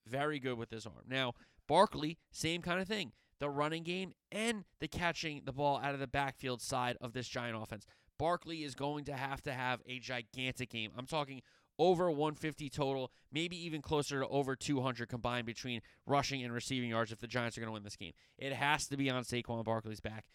[0.08, 1.06] Very good with his arm.
[1.08, 1.34] Now,
[1.68, 3.12] Barkley, same kind of thing.
[3.40, 7.28] The running game and the catching the ball out of the backfield side of this
[7.28, 7.86] Giant offense.
[8.18, 10.92] Barkley is going to have to have a gigantic game.
[10.98, 11.44] I'm talking
[11.80, 17.12] over 150 total, maybe even closer to over 200 combined between rushing and receiving yards
[17.12, 18.12] if the Giants are going to win this game.
[18.38, 20.26] It has to be on Saquon Barkley's back,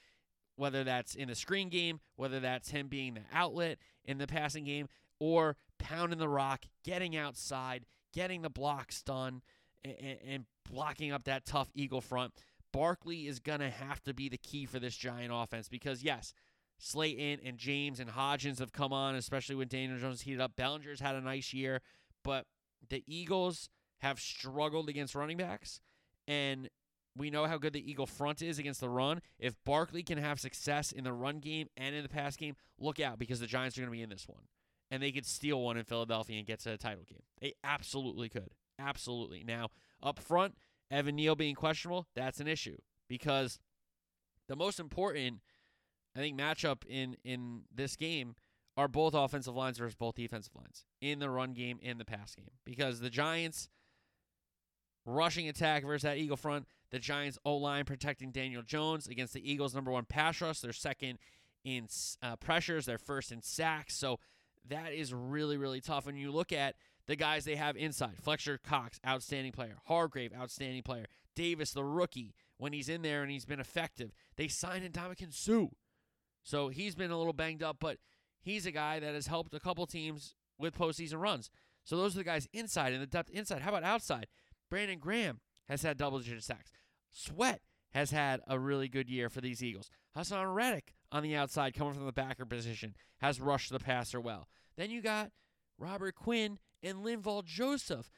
[0.56, 4.64] whether that's in the screen game, whether that's him being the outlet in the passing
[4.64, 4.88] game,
[5.20, 9.42] or pounding the rock, getting outside, getting the blocks done,
[9.84, 12.32] and, and blocking up that tough Eagle front.
[12.72, 16.32] Barkley is going to have to be the key for this Giant offense because, yes,
[16.78, 20.56] Slayton and James and Hodgins have come on, especially when Daniel Jones heated up.
[20.56, 21.80] Bellinger's had a nice year,
[22.22, 22.46] but
[22.88, 25.80] the Eagles have struggled against running backs,
[26.28, 26.68] and
[27.16, 29.20] we know how good the Eagle front is against the run.
[29.38, 32.98] If Barkley can have success in the run game and in the pass game, look
[32.98, 34.42] out because the Giants are going to be in this one.
[34.90, 37.22] And they could steal one in Philadelphia and get to the title game.
[37.40, 38.50] They absolutely could.
[38.78, 39.44] Absolutely.
[39.46, 39.68] Now,
[40.02, 40.56] up front,
[40.90, 43.60] Evan Neal being questionable, that's an issue because
[44.48, 45.40] the most important–
[46.16, 48.34] I think matchup in in this game
[48.76, 52.34] are both offensive lines versus both defensive lines in the run game and the pass
[52.34, 52.50] game.
[52.64, 53.68] Because the Giants
[55.06, 59.50] rushing attack versus that Eagle front, the Giants O line protecting Daniel Jones against the
[59.50, 61.18] Eagles number one pass rush, they're second
[61.64, 61.88] in
[62.22, 64.18] uh, pressures, they're first in sacks, so
[64.68, 66.06] that is really really tough.
[66.06, 70.82] When you look at the guys they have inside, Fletcher Cox, outstanding player, Hargrave, outstanding
[70.82, 75.34] player, Davis, the rookie, when he's in there and he's been effective, they signed Ndamukong
[75.34, 75.68] Suh
[76.44, 77.96] so he's been a little banged up, but
[78.40, 81.50] he's a guy that has helped a couple teams with postseason runs.
[81.82, 83.62] So those are the guys inside and the depth inside.
[83.62, 84.28] How about outside?
[84.70, 86.70] Brandon Graham has had double digit sacks.
[87.10, 87.60] Sweat
[87.92, 89.90] has had a really good year for these Eagles.
[90.16, 94.48] Haason Reddick on the outside, coming from the backer position, has rushed the passer well.
[94.76, 95.30] Then you got
[95.78, 98.10] Robert Quinn and Linval Joseph.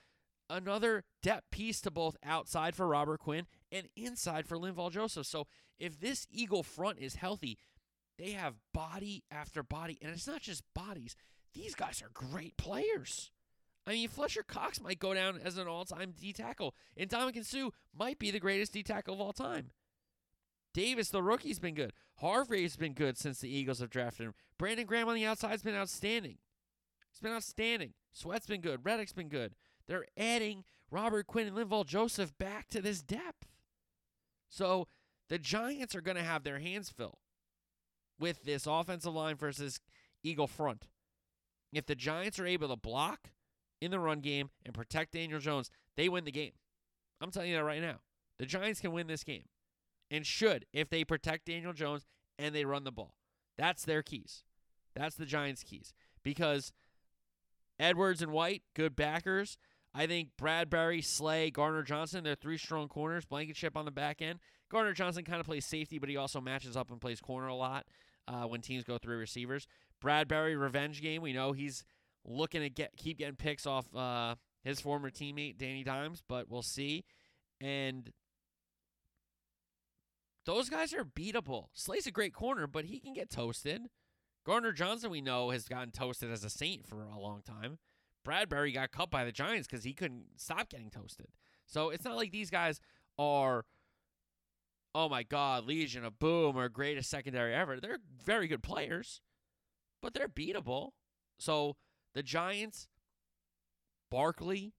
[0.49, 5.27] Another depth piece to both outside for Robert Quinn and inside for Linval Joseph.
[5.27, 5.47] So
[5.79, 7.59] if this Eagle front is healthy,
[8.19, 11.17] they have body after body, and it's not just bodies.
[11.55, 13.31] These guys are great players.
[13.87, 17.71] I mean, Fletcher Cox might go down as an all-time D tackle, and Ndamukong Suh
[17.97, 19.71] might be the greatest D tackle of all time.
[20.75, 21.93] Davis, the rookie's been good.
[22.17, 24.35] Hargrave's been good since the Eagles have drafted him.
[24.59, 26.39] Brandon Graham on the outside's been outstanding.
[27.11, 27.95] It's been outstanding.
[28.13, 28.85] Sweat's been good.
[28.85, 29.55] Reddick's been good.
[29.87, 33.47] They're adding Robert Quinn and Linval Joseph back to this depth.
[34.51, 34.89] So
[35.29, 37.19] the Giants are going to have their hands filled
[38.19, 39.81] with this offensive line versus
[40.23, 40.89] Eagle front.
[41.73, 43.31] If the Giants are able to block
[43.81, 46.53] in the run game and protect Daniel Jones, they win the game.
[47.21, 48.01] I'm telling you that right now.
[48.39, 49.45] The Giants can win this game
[50.11, 52.07] and should if they protect Daniel Jones
[52.39, 53.17] and they run the ball.
[53.57, 54.45] That's their keys.
[54.95, 56.73] That's the Giants' keys because
[57.79, 59.59] Edwards and White, good backers.
[59.95, 63.25] I think Bradberry, Slay, Gardner Johnson, they're three strong corners.
[63.25, 64.41] Blankenship on the back end.
[64.71, 67.55] Gardner Johnson kind of plays safety, but he also matches up and plays corner a
[67.55, 67.87] lot
[68.29, 69.67] uh, when teams go through receivers.
[70.03, 71.23] Bradberry revenge game.
[71.23, 71.85] We know he's
[72.25, 76.63] looking to get keep getting picks off uh, his former teammate Danny Dimes, but we'll
[76.63, 77.05] see.
[77.61, 78.11] And
[80.45, 81.67] those guys are beatable.
[81.73, 83.89] Slay's a great corner, but he can get toasted.
[84.45, 87.79] Gardner Johnson, we know, has gotten toasted as a Saint for a long time.
[88.25, 91.29] Bradberry got cut by the Giants because he couldn't stop getting toasted.
[91.67, 92.81] So it's not like these guys
[93.19, 93.65] are
[94.97, 97.79] oh my God, Legion of Boom or greatest secondary ever.
[97.79, 99.21] They're very good players,
[100.01, 100.93] but they're beatable.
[101.39, 101.77] So
[102.15, 102.89] the Giants,
[104.11, 104.73] Barkley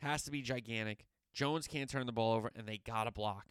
[0.00, 1.04] has to be gigantic.
[1.34, 3.44] Jones can't turn the ball over, and they got to block.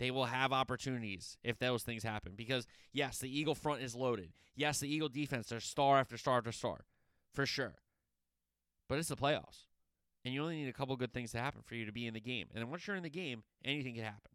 [0.00, 2.32] They will have opportunities if those things happen.
[2.34, 4.32] Because, yes, the Eagle front is loaded.
[4.56, 6.86] Yes, the Eagle defense, they're star after star after star,
[7.32, 7.74] for sure.
[8.88, 9.66] But it's the playoffs.
[10.24, 12.14] And you only need a couple good things to happen for you to be in
[12.14, 12.48] the game.
[12.52, 14.32] And then once you're in the game, anything can happen.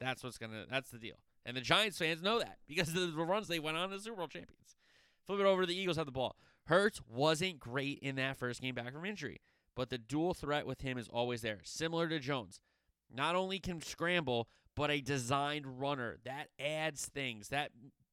[0.00, 0.64] That's what's gonna.
[0.70, 1.16] That's the deal.
[1.44, 4.16] And the Giants fans know that because of the runs they went on as Super
[4.16, 4.76] Bowl champions.
[5.26, 6.36] Flip it over to the Eagles have the ball.
[6.66, 9.40] Hurts wasn't great in that first game back from injury,
[9.76, 12.60] but the dual threat with him is always there, similar to Jones.
[13.12, 17.70] Not only can scramble, but a designed runner that adds things that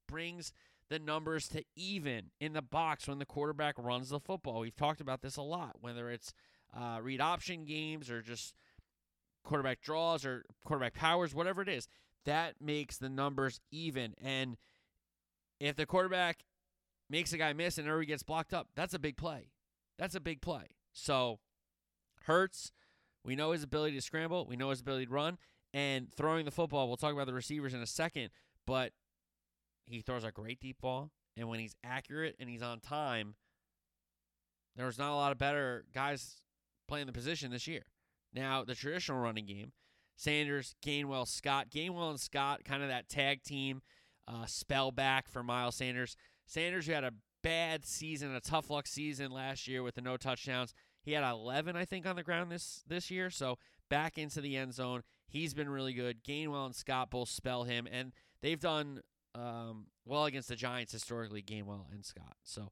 [0.08, 0.52] brings
[0.90, 4.60] the numbers to even in the box when the quarterback runs the football.
[4.60, 6.34] We've talked about this a lot, whether it's
[6.76, 8.56] uh, read option games or just
[9.48, 11.88] quarterback draws or quarterback powers, whatever it is,
[12.26, 14.14] that makes the numbers even.
[14.22, 14.58] And
[15.60, 16.44] if the quarterback
[17.10, 19.52] makes a guy miss and everybody gets blocked up, that's a big play.
[19.98, 20.76] That's a big play.
[20.92, 21.40] So
[22.26, 22.72] Hurts,
[23.24, 25.38] we know his ability to scramble, we know his ability to run,
[25.74, 26.88] and throwing the football.
[26.88, 28.30] We'll talk about the receivers in a second,
[28.66, 28.92] but
[29.86, 33.36] he throws a great deep ball, and when he's accurate and he's on time,
[34.76, 36.42] there's not a lot of better guys
[36.88, 37.84] playing the position this year.
[38.38, 39.72] Now, the traditional running game,
[40.16, 41.70] Sanders, Gainwell, Scott.
[41.70, 43.82] Gainwell and Scott, kind of that tag team
[44.28, 46.16] uh, spell back for Miles Sanders.
[46.46, 50.18] Sanders, who had a bad season, a tough luck season last year with the no
[50.18, 50.74] touchdowns.
[51.02, 53.30] He had 11, I think, on the ground this this year.
[53.30, 53.58] So
[53.90, 55.04] back into the end zone.
[55.30, 56.24] He's been really good.
[56.24, 59.02] Gainwell and Scott both spell him, and they've done
[59.36, 61.42] um, well against the Giants historically.
[61.42, 62.38] Gainwell and Scott.
[62.44, 62.72] So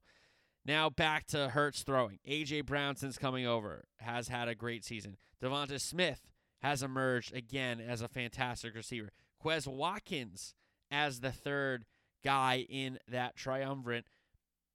[0.66, 2.18] now back to Hurts throwing.
[2.28, 5.16] AJ Brown since coming over has had a great season.
[5.42, 6.28] Devonta Smith
[6.62, 9.10] has emerged again as a fantastic receiver.
[9.42, 10.54] Quez Watkins
[10.90, 11.84] as the third
[12.24, 14.06] guy in that triumvirate.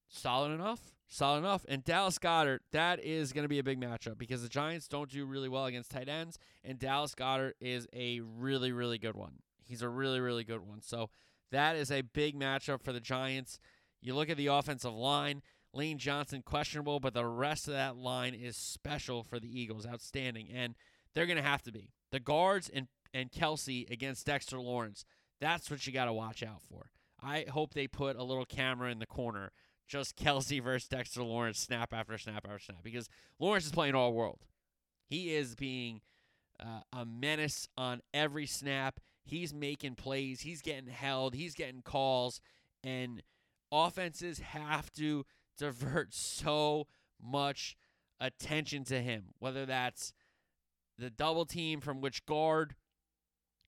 [0.08, 0.96] Solid enough.
[1.08, 1.66] Solid enough.
[1.68, 5.10] And Dallas Goedert, that is going to be a big matchup because the Giants don't
[5.10, 9.40] do really well against tight ends, and Dallas Goedert is a really, really good one.
[9.66, 10.82] He's a really, really good one.
[10.82, 11.10] So
[11.52, 13.60] that is a big matchup for the Giants.
[14.02, 15.42] You look at the offensive line.
[15.74, 20.50] Lane Johnson questionable, but the rest of that line is special for the Eagles, outstanding,
[20.54, 20.76] and
[21.14, 25.04] they're going to have to be the guards and and Kelce against Dexter Lawrence.
[25.42, 26.92] That's what you got to watch out for.
[27.22, 29.52] I hope they put a little camera in the corner,
[29.88, 34.14] just Kelce versus Dexter Lawrence, snap after snap after snap, because Lawrence is playing all
[34.14, 34.40] world.
[35.10, 36.02] He is being
[36.60, 39.00] uh, a menace on every snap.
[39.26, 40.42] He's making plays.
[40.42, 41.36] He's getting held.
[41.36, 42.40] He's getting calls,
[42.84, 43.22] and
[43.72, 45.26] offenses have to
[45.62, 46.88] divert so
[47.22, 47.78] much
[48.20, 50.12] attention to him, whether that's
[50.98, 52.74] the double team from which guard,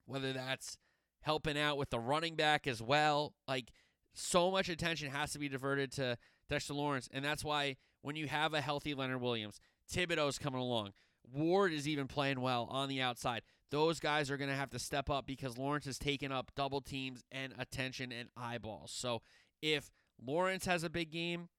[0.06, 0.80] whether that's
[1.22, 3.36] helping out with the running back as well.
[3.48, 3.70] Like,
[4.16, 6.18] so much attention has to be diverted to
[6.50, 9.60] Dexter Lawrence, and that's why when you have a healthy Leonard Williams,
[9.92, 10.94] Thibodeaux's coming along.
[11.32, 13.44] Ward is even playing well on the outside.
[13.70, 16.82] Those guys are going to have to step up because Lawrence has taken up double
[16.82, 18.92] teams and attention and eyeballs.
[18.92, 19.22] So
[19.62, 21.50] if Lawrence has a big game,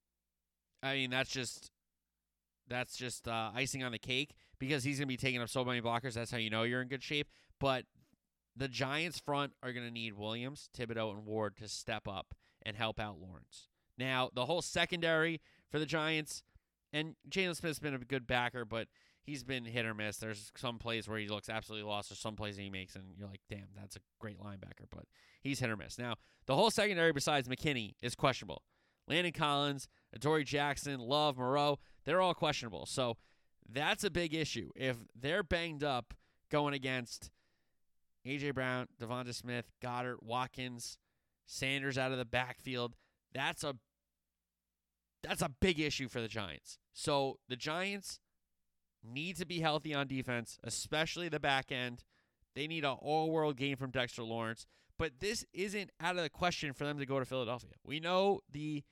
[0.85, 1.71] I mean that's just
[2.69, 5.65] that's just uh, icing on the cake because he's going to be taking up so
[5.65, 6.15] many blockers.
[6.15, 7.29] That's how you know you're in good shape.
[7.59, 7.85] But
[8.57, 12.77] the Giants front are going to need Williams, Thibodeaux, and Ward to step up and
[12.77, 13.69] help out Lawrence.
[13.99, 16.43] Now, the whole secondary for the Giants,
[16.93, 18.89] and Jaylon Smith's been a good backer, but
[19.23, 20.17] he's been hit or miss.
[20.17, 22.11] There's some plays where he looks absolutely lost.
[22.11, 25.05] There's some plays he makes, and you're like, damn, that's a great linebacker, but
[25.43, 25.99] he's hit or miss.
[25.99, 26.17] Now,
[26.47, 28.63] the whole secondary besides McKinney is questionable.
[29.07, 32.87] Landon Collins, Adoree Jackson, Love, Moreau, they're all questionable.
[32.87, 33.17] So
[33.69, 34.71] that's a big issue.
[34.77, 36.15] If they're banged up
[36.51, 37.31] going against
[38.27, 40.99] AJ Brown, Devonta Smith, Goedert, Watkins,
[41.47, 42.97] Sanders out of the backfield,
[43.35, 43.77] that's a
[45.23, 46.79] that's a big issue for the Giants.
[46.93, 48.21] So the Giants
[49.03, 52.05] need to be healthy on defense, especially the back end.
[52.55, 54.67] They need an all-world game from Dexter Lawrence,
[54.99, 57.73] but this isn't out of the question for them to go to Philadelphia.
[57.85, 58.85] We know the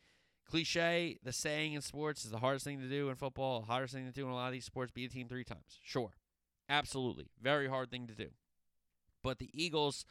[0.52, 4.04] cliche, the saying in sports is the hardest thing to do in football, hardest thing
[4.04, 5.80] to do in a lot of these sports, beat a team three times.
[5.82, 6.10] Sure.
[6.68, 7.30] Absolutely.
[7.40, 8.28] Very hard thing to do.
[9.24, 10.04] But the Eagles,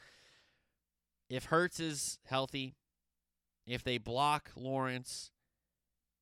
[1.30, 2.73] if Hurts is healthy,
[3.67, 5.30] if they block Lawrence,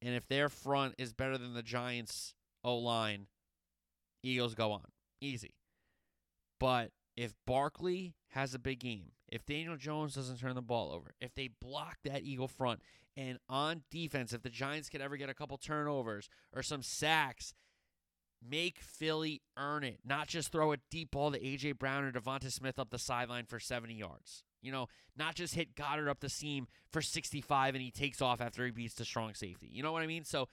[0.01, 3.27] and if their front is better than the Giants' O line,
[4.21, 4.87] Eagles go on.
[5.21, 5.53] Easy.
[6.59, 11.13] But if Barkley has a big game, if Daniel Jones doesn't turn the ball over,
[11.19, 12.81] if they block that Eagle front,
[13.15, 17.53] and on defense, if the Giants could ever get a couple turnovers or some sacks,
[18.47, 19.99] make Philly earn it.
[20.05, 21.73] Not just throw a deep ball to A.J.
[21.73, 24.43] Brown or Devonta Smith up the sideline for 70 yards.
[24.61, 24.87] You know,
[25.17, 28.71] not just hit Goedert up the seam for 65 and he takes off after he
[28.71, 29.69] beats the strong safety.
[29.71, 30.25] You know what I mean?
[30.25, 30.47] So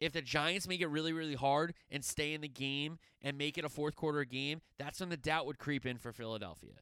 [0.00, 3.58] if the Giants make it really, really hard and stay in the game and make
[3.58, 6.72] it a fourth quarter game, that's when the doubt would creep in for Philadelphia.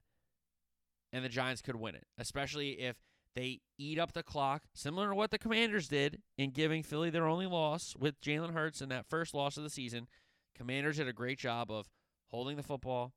[1.14, 2.96] And the Giants could win it, especially if
[3.36, 7.28] they eat up the clock, similar to what the Commanders did in giving Philly their
[7.28, 10.08] only loss with Jalen Hurts in that first loss of the season.
[10.56, 11.88] Commanders did a great job of
[12.32, 13.12] holding the football,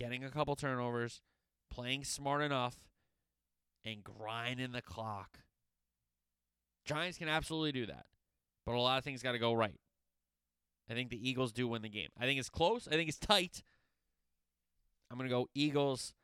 [0.00, 1.20] getting a couple turnovers,
[1.70, 2.76] playing smart enough,
[3.84, 5.38] and grinding the clock.
[6.84, 8.06] Giants can absolutely do that,
[8.66, 9.78] but a lot of things got to go right.
[10.90, 12.08] I think the Eagles do win the game.
[12.18, 12.88] I think it's close.
[12.88, 13.62] I think it's tight.
[15.08, 16.14] I'm going to go Eagles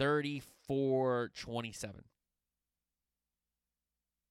[0.00, 2.04] 34 27.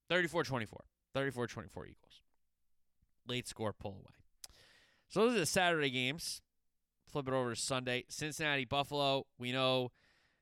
[0.10, 0.84] 34 24.
[1.14, 2.22] 34 24 Eagles.
[3.28, 4.16] Late score pull away.
[5.10, 6.42] So those are the Saturday games.
[7.12, 8.06] Flip it over to Sunday.
[8.10, 9.28] Cincinnati, Buffalo.
[9.38, 9.92] We know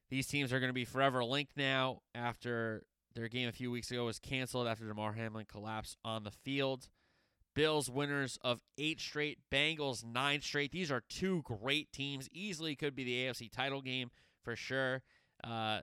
[0.09, 3.91] these teams are going to be forever linked now after their game a few weeks
[3.91, 6.87] ago was canceled after Damar Hamlin collapsed on the field.
[7.53, 10.71] Bills winners of eight straight, Bengals nine straight.
[10.71, 12.29] These are two great teams.
[12.31, 14.09] Easily could be the AFC title game
[14.41, 15.01] for sure.
[15.47, 15.81] Uh,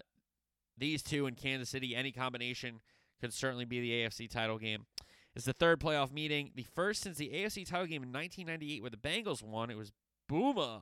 [0.76, 2.80] these two in Kansas City, any combination
[3.20, 4.86] could certainly be the AFC title game.
[5.34, 8.90] It's the third playoff meeting, the first since the AFC title game in 1998, where
[8.90, 9.70] the Bengals won.
[9.70, 9.92] It was
[10.28, 10.80] Boomer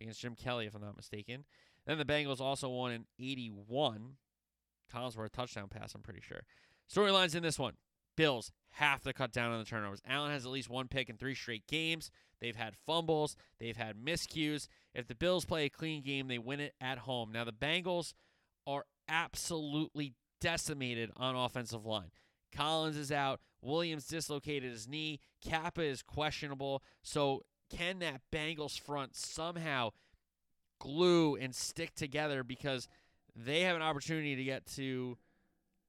[0.00, 1.44] against Jim Kelly, if I'm not mistaken.
[1.86, 4.16] Then the Bengals also won in 81.
[4.92, 6.42] Collinsworth touchdown pass, I'm pretty sure.
[6.92, 7.74] Storylines in this one.
[8.16, 10.00] Bills have to cut down on the turnovers.
[10.06, 12.10] Allen has at least one pick in three straight games.
[12.40, 13.36] They've had fumbles.
[13.58, 14.68] They've had miscues.
[14.94, 17.32] If the Bills play a clean game, they win it at home.
[17.32, 18.14] Now, the Bengals
[18.66, 22.10] are absolutely decimated on offensive line.
[22.54, 23.40] Collins is out.
[23.60, 25.18] Williams dislocated his knee.
[25.44, 26.82] Cappa is questionable.
[27.02, 27.42] So,
[27.74, 29.90] can that Bengals front somehow
[30.78, 32.88] glue and stick together because
[33.34, 35.16] they have an opportunity to get to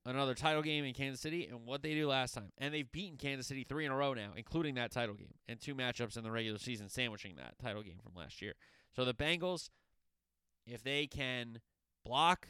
[0.06, 2.52] another title game in Kansas City and what they do last time.
[2.58, 5.60] And they've beaten Kansas City three in a row now, including that title game and
[5.60, 8.54] two matchups in the regular season, sandwiching that title game from last year.
[8.96, 9.70] So the Bengals,
[10.66, 11.60] if they can
[12.06, 12.48] block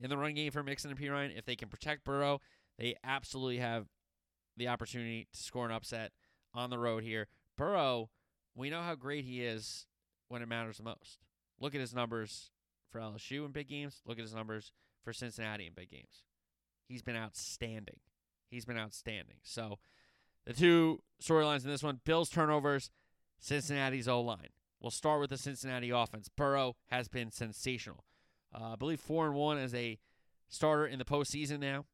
[0.00, 2.40] in the run game for Mixon and Perine, if they can protect Burrow,
[2.78, 3.86] they absolutely have
[4.56, 6.12] the opportunity to score an upset
[6.52, 7.28] on the road here.
[7.56, 8.10] Burrow,
[8.54, 9.86] we know how great he is
[10.28, 11.18] when it matters the most.
[11.60, 12.50] Look at his numbers
[12.90, 14.02] for LSU in big games.
[14.04, 14.72] Look at his numbers
[15.04, 16.24] for Cincinnati in big games.
[16.88, 18.00] He's been outstanding.
[18.50, 19.36] He's been outstanding.
[19.42, 19.78] So
[20.44, 22.90] the two storylines in this one Bills turnovers,
[23.38, 24.48] Cincinnati's O line.
[24.80, 26.28] We'll start with the Cincinnati offense.
[26.28, 28.04] Burrow has been sensational.
[28.54, 29.98] Uh, I believe 4 and 1 as a
[30.48, 31.86] starter in the postseason now.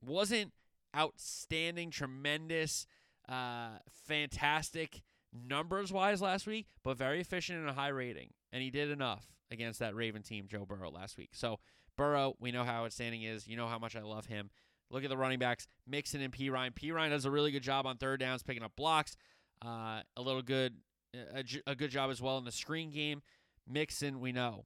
[0.00, 0.52] Wasn't
[0.96, 2.86] outstanding, tremendous,
[3.28, 8.30] uh, fantastic numbers wise last week, but very efficient and a high rating.
[8.52, 11.30] And he did enough against that Raven team, Joe Burrow, last week.
[11.32, 11.58] So
[11.96, 13.46] Burrow, we know how outstanding is.
[13.46, 14.50] You know how much I love him.
[14.90, 16.74] Look at the running backs, Mixon and Perine.
[16.74, 16.90] P.
[16.90, 19.16] Ryan does a really good job on third downs, picking up blocks.
[19.64, 20.74] Uh, a little good,
[21.14, 23.22] a, a good job as well in the screen game.
[23.68, 24.64] Mixon, we know,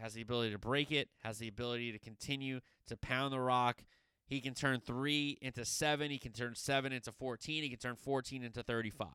[0.00, 3.84] has the ability to break it, has the ability to continue to pound the rock.
[4.26, 6.10] He can turn three into seven.
[6.10, 7.62] He can turn seven into 14.
[7.62, 9.08] He can turn 14 into 35.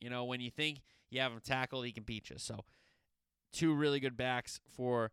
[0.00, 2.36] You know, when you think you have him tackled, he can beat you.
[2.38, 2.64] So,
[3.52, 5.12] two really good backs for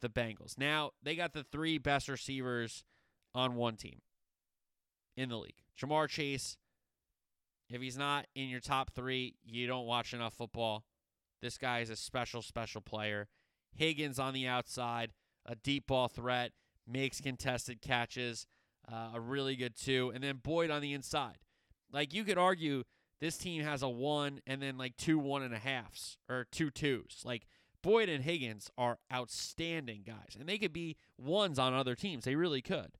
[0.00, 0.58] the Bengals.
[0.58, 2.84] Now, they got the three best receivers
[3.34, 4.00] on one team
[5.16, 5.62] in the league.
[5.80, 6.56] Ja'Marr Chase,
[7.74, 10.84] if he's not in your top three, you don't watch enough football.
[11.42, 13.26] This guy is a special, special player.
[13.74, 15.12] Higgins on the outside,
[15.44, 16.52] a deep ball threat,
[16.86, 18.46] makes contested catches,
[18.90, 20.12] uh, a really good two.
[20.14, 21.38] And then Boyd on the inside.
[21.92, 22.84] Like, you could argue
[23.20, 26.70] this team has a one and then like two one and a halves or two
[26.70, 27.22] twos.
[27.24, 27.46] Like,
[27.82, 32.24] Boyd and Higgins are outstanding guys, and they could be ones on other teams.
[32.24, 32.92] They really could.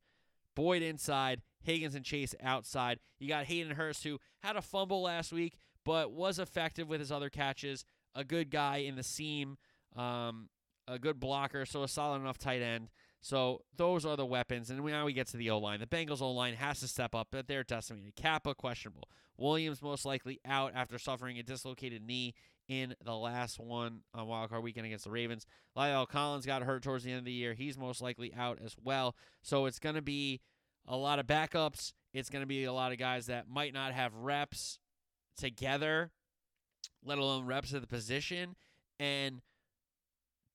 [0.55, 3.01] Boyd inside, Higgins and Chase outside.
[3.19, 7.11] You got Hayden Hurst, who had a fumble last week, but was effective with his
[7.11, 7.85] other catches.
[8.15, 9.57] A good guy in the seam,
[9.97, 10.49] um,
[10.87, 12.91] a good blocker, so a solid enough tight end.
[13.21, 14.69] So those are the weapons.
[14.69, 15.81] And now we get to the O line.
[15.81, 18.17] The Bengals O line has to step up, but they're decimated.
[18.17, 19.09] Cappa questionable.
[19.39, 22.35] Williams most likely out after suffering a dislocated knee
[22.69, 25.47] in the last one on wildcard weekend against the Ravens.
[25.77, 27.55] La'el Collins got hurt towards the end of the year.
[27.55, 29.17] He's most likely out as well.
[29.43, 30.41] So it's going to be
[30.87, 31.93] a lot of backups.
[32.15, 34.79] It's going to be a lot of guys that might not have reps
[35.37, 36.13] together,
[37.05, 38.55] let alone reps at the position.
[38.99, 39.43] And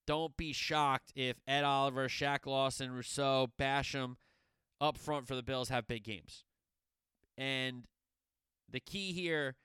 [0.07, 4.15] don't be shocked if Ed Oliver, Shaq Lawson, Rousseau, Basham
[4.79, 6.45] up front for the Bills have big games.
[7.37, 7.85] And
[8.71, 9.55] the key here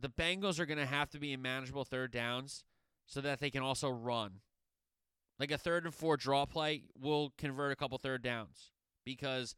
[0.00, 2.64] the Bengals are going to have to be in manageable third downs
[3.06, 4.40] so that they can also run.
[5.38, 8.70] Like a third and four draw play will convert a couple third downs
[9.04, 9.54] because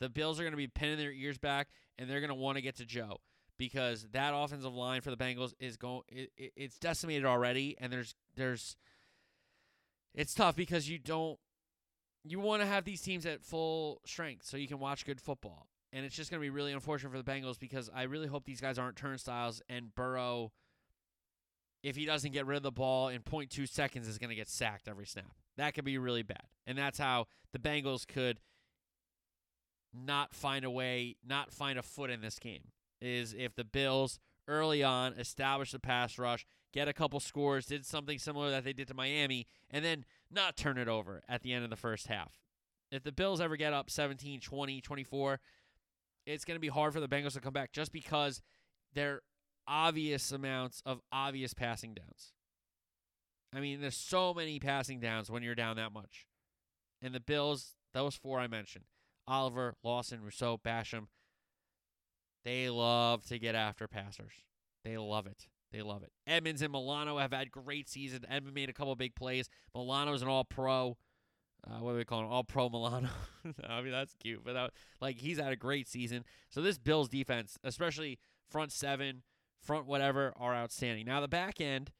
[0.00, 1.68] the Bills are going to be pinning their ears back
[1.98, 3.18] and they're going to want to get to Joe
[3.58, 7.92] because that offensive line for the Bengals is going it, it, it's decimated already and
[7.92, 8.76] there's there's
[10.14, 11.38] it's tough because you don't
[12.24, 15.68] you want to have these teams at full strength so you can watch good football
[15.92, 18.44] and it's just going to be really unfortunate for the Bengals because I really hope
[18.44, 20.52] these guys aren't turnstiles and Burrow,
[21.82, 24.48] if he doesn't get rid of the ball in 0.2 seconds, is going to get
[24.48, 25.32] sacked every snap.
[25.56, 26.42] That could be really bad.
[26.66, 28.40] And that's how the Bengals could
[29.94, 34.18] not find a way, not find a foot in this game, is if the Bills
[34.48, 38.72] early on establish the pass rush, get a couple scores, did something similar that they
[38.72, 42.06] did to Miami, and then not turn it over at the end of the first
[42.06, 42.34] half.
[42.92, 45.40] If the Bills ever get up 17, 20, 24,
[46.26, 48.42] it's going to be hard for the Bengals to come back just because
[48.94, 49.22] there are
[49.66, 52.32] obvious amounts of obvious passing downs.
[53.54, 56.26] I mean, there's so many passing downs when you're down that much.
[57.02, 58.84] And the Bills, those four I mentioned,
[59.28, 61.06] Oliver, Lawson, Rousseau, Basham,
[62.44, 64.32] they love to get after passers.
[64.84, 65.48] They love it.
[65.72, 66.12] They love it.
[66.26, 68.24] Edmunds and Milano have had great seasons.
[68.28, 69.48] Edmunds made a couple big plays.
[69.74, 70.96] Milano's an all pro.
[71.66, 72.26] Uh, what do we call him?
[72.26, 73.08] All pro Milano.
[73.68, 74.44] I mean, that's cute.
[74.44, 74.70] But that,
[75.00, 76.24] like, he's had a great season.
[76.50, 79.22] So this Bills defense, especially front seven,
[79.60, 81.06] front whatever, are outstanding.
[81.06, 81.90] Now, the back end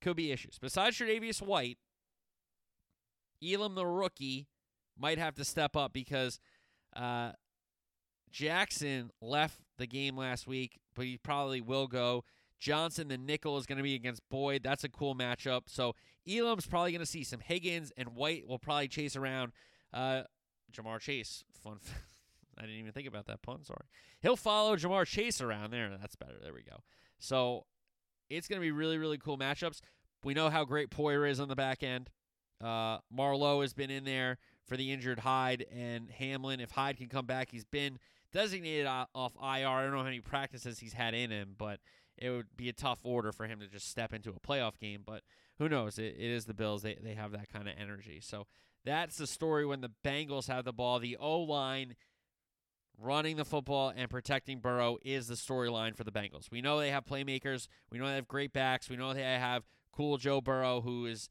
[0.00, 0.58] could be issues.
[0.60, 1.78] Besides Tre'Davious White,
[3.42, 4.46] Elam, the rookie,
[4.98, 6.38] might have to step up because
[6.96, 7.32] uh,
[8.30, 12.24] Jackson left the game last week, but he probably will go.
[12.58, 14.62] Johnson, the nickel, is going to be against Boyd.
[14.62, 15.62] That's a cool matchup.
[15.66, 15.94] So
[16.28, 19.52] Elam's probably going to see some Higgins, and White will probably chase around
[19.92, 20.22] uh,
[20.72, 21.44] Ja'Marr Chase.
[21.62, 21.78] Fun.
[22.58, 23.64] I didn't even think about that pun.
[23.64, 23.84] Sorry.
[24.22, 25.90] He'll follow Ja'Marr Chase around there.
[26.00, 26.36] That's better.
[26.42, 26.78] There we go.
[27.18, 27.66] So
[28.30, 29.80] it's going to be really, really cool matchups.
[30.22, 32.10] We know how great Poyer is on the back end.
[32.62, 36.60] Uh, Marlowe has been in there for the injured Hyde and Hamlin.
[36.60, 37.98] If Hyde can come back, he's been
[38.32, 39.68] designated off IR.
[39.68, 41.80] I don't know how many practices he's had in him, but
[42.16, 45.02] it would be a tough order for him to just step into a playoff game.
[45.04, 45.22] But
[45.58, 45.98] who knows?
[45.98, 46.82] It, it is the Bills.
[46.82, 48.20] They, they have that kind of energy.
[48.22, 48.46] So
[48.84, 50.98] that's the story when the Bengals have the ball.
[50.98, 51.96] The O line
[52.98, 56.50] running the football and protecting Burrow is the storyline for the Bengals.
[56.50, 57.66] We know they have playmakers.
[57.90, 58.88] We know they have great backs.
[58.88, 61.28] We know they have cool Joe Burrow, who is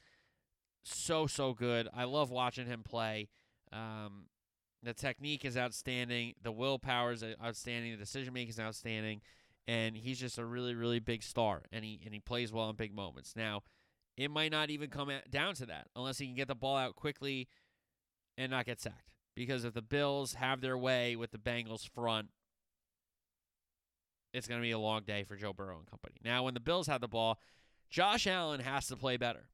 [0.83, 1.87] so, so good.
[1.93, 3.29] I love watching him play.
[3.71, 4.25] Um,
[4.81, 6.33] the technique is outstanding.
[6.41, 7.91] The willpower is outstanding.
[7.91, 9.21] The decision making is outstanding
[9.67, 12.75] and he's just a really really big star and he and he plays well in
[12.75, 13.35] big moments.
[13.35, 13.63] Now,
[14.17, 16.95] it might not even come down to that unless he can get the ball out
[16.95, 17.47] quickly
[18.37, 19.15] and not get sacked.
[19.35, 22.29] Because if the Bills have their way with the Bengals front,
[24.31, 26.15] it's going to be a long day for Joe Burrow and company.
[26.23, 27.39] Now, when the Bills have the ball,
[27.89, 29.49] Josh Allen has to play better.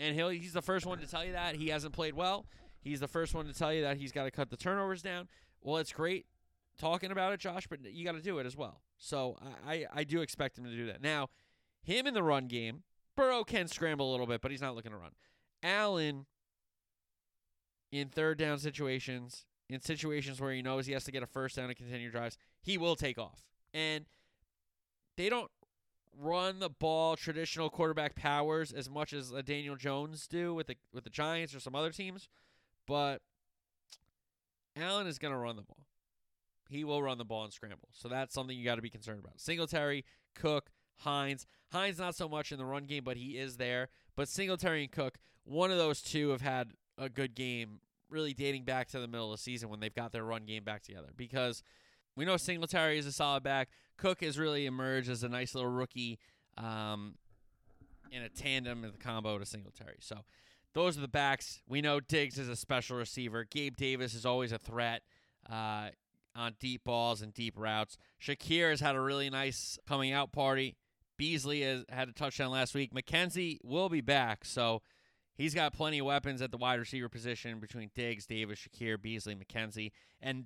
[0.00, 1.56] And he'll, he's the first one to tell you that.
[1.56, 2.46] He hasn't played well.
[2.80, 5.28] He's the first one to tell you that he's got to cut the turnovers down.
[5.60, 6.26] Well, it's great
[6.78, 8.82] talking about it, Josh, but you got to do it as well.
[8.96, 9.36] So
[9.66, 11.02] I, I do expect him to do that.
[11.02, 11.28] Now,
[11.82, 12.82] him in the run game,
[13.16, 15.10] Burrow can scramble a little bit, but he's not looking to run.
[15.62, 16.26] Allen,
[17.90, 21.56] in third down situations, in situations where he knows he has to get a first
[21.56, 23.42] down and continue drives, he will take off.
[23.74, 24.06] And
[25.16, 25.50] they don't
[26.18, 30.76] run the ball traditional quarterback powers as much as a Daniel Jones do with the
[30.92, 32.28] with the Giants or some other teams,
[32.86, 33.22] but
[34.76, 35.88] Allen is going to run the ball
[36.68, 37.88] he will run the ball and scramble.
[37.92, 39.40] So that's something you got to be concerned about.
[39.40, 40.04] Singletary,
[40.34, 41.46] Cook, Hines.
[41.72, 43.88] Hines not so much in the run game, but he is there.
[44.16, 48.64] But Singletary and Cook, one of those two have had a good game really dating
[48.64, 51.08] back to the middle of the season when they've got their run game back together.
[51.16, 51.62] Because
[52.18, 53.68] we know Singletary is a solid back.
[53.96, 56.18] Cook has really emerged as a nice little rookie
[56.56, 57.14] um,
[58.10, 59.96] in a tandem in the combo to Singletary.
[60.00, 60.18] So
[60.74, 61.62] those are the backs.
[61.68, 63.44] We know Diggs is a special receiver.
[63.48, 65.02] Gabe Davis is always a threat.
[65.48, 65.88] Uh,
[66.38, 67.98] on deep balls and deep routes.
[68.22, 70.76] Shakir has had a really nice coming out party.
[71.16, 72.94] Beasley has had a touchdown last week.
[72.94, 74.82] McKenzie will be back, so
[75.34, 79.34] he's got plenty of weapons at the wide receiver position between Diggs, Davis, Shakir, Beasley,
[79.34, 79.90] McKenzie,
[80.22, 80.44] and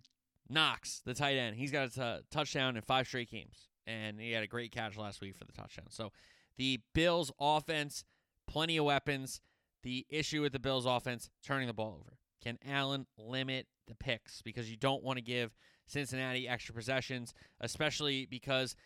[0.52, 1.56] Knox, the tight end.
[1.56, 5.20] He's got a touchdown in five straight games, and he had a great catch last
[5.20, 5.86] week for the touchdown.
[5.90, 6.12] So
[6.56, 8.04] the Bills' offense,
[8.46, 9.40] plenty of weapons.
[9.82, 12.18] The issue with the Bills' offense, turning the ball over.
[12.42, 14.42] Can Allen limit the picks?
[14.42, 18.76] Because you don't want to give– Cincinnati extra possessions, especially because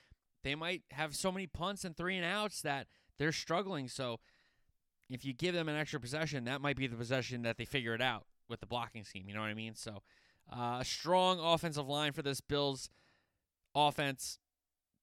[0.43, 2.87] they might have so many punts and three and outs that
[3.19, 3.89] they're struggling.
[3.89, 4.19] So
[5.09, 7.95] if you give them an extra possession, that might be the possession that they figure
[7.95, 9.29] it out with the blocking scheme.
[9.29, 9.75] You know what I mean?
[9.75, 10.03] So
[10.53, 12.91] uh, a strong offensive line for this Bills
[13.75, 14.39] offense,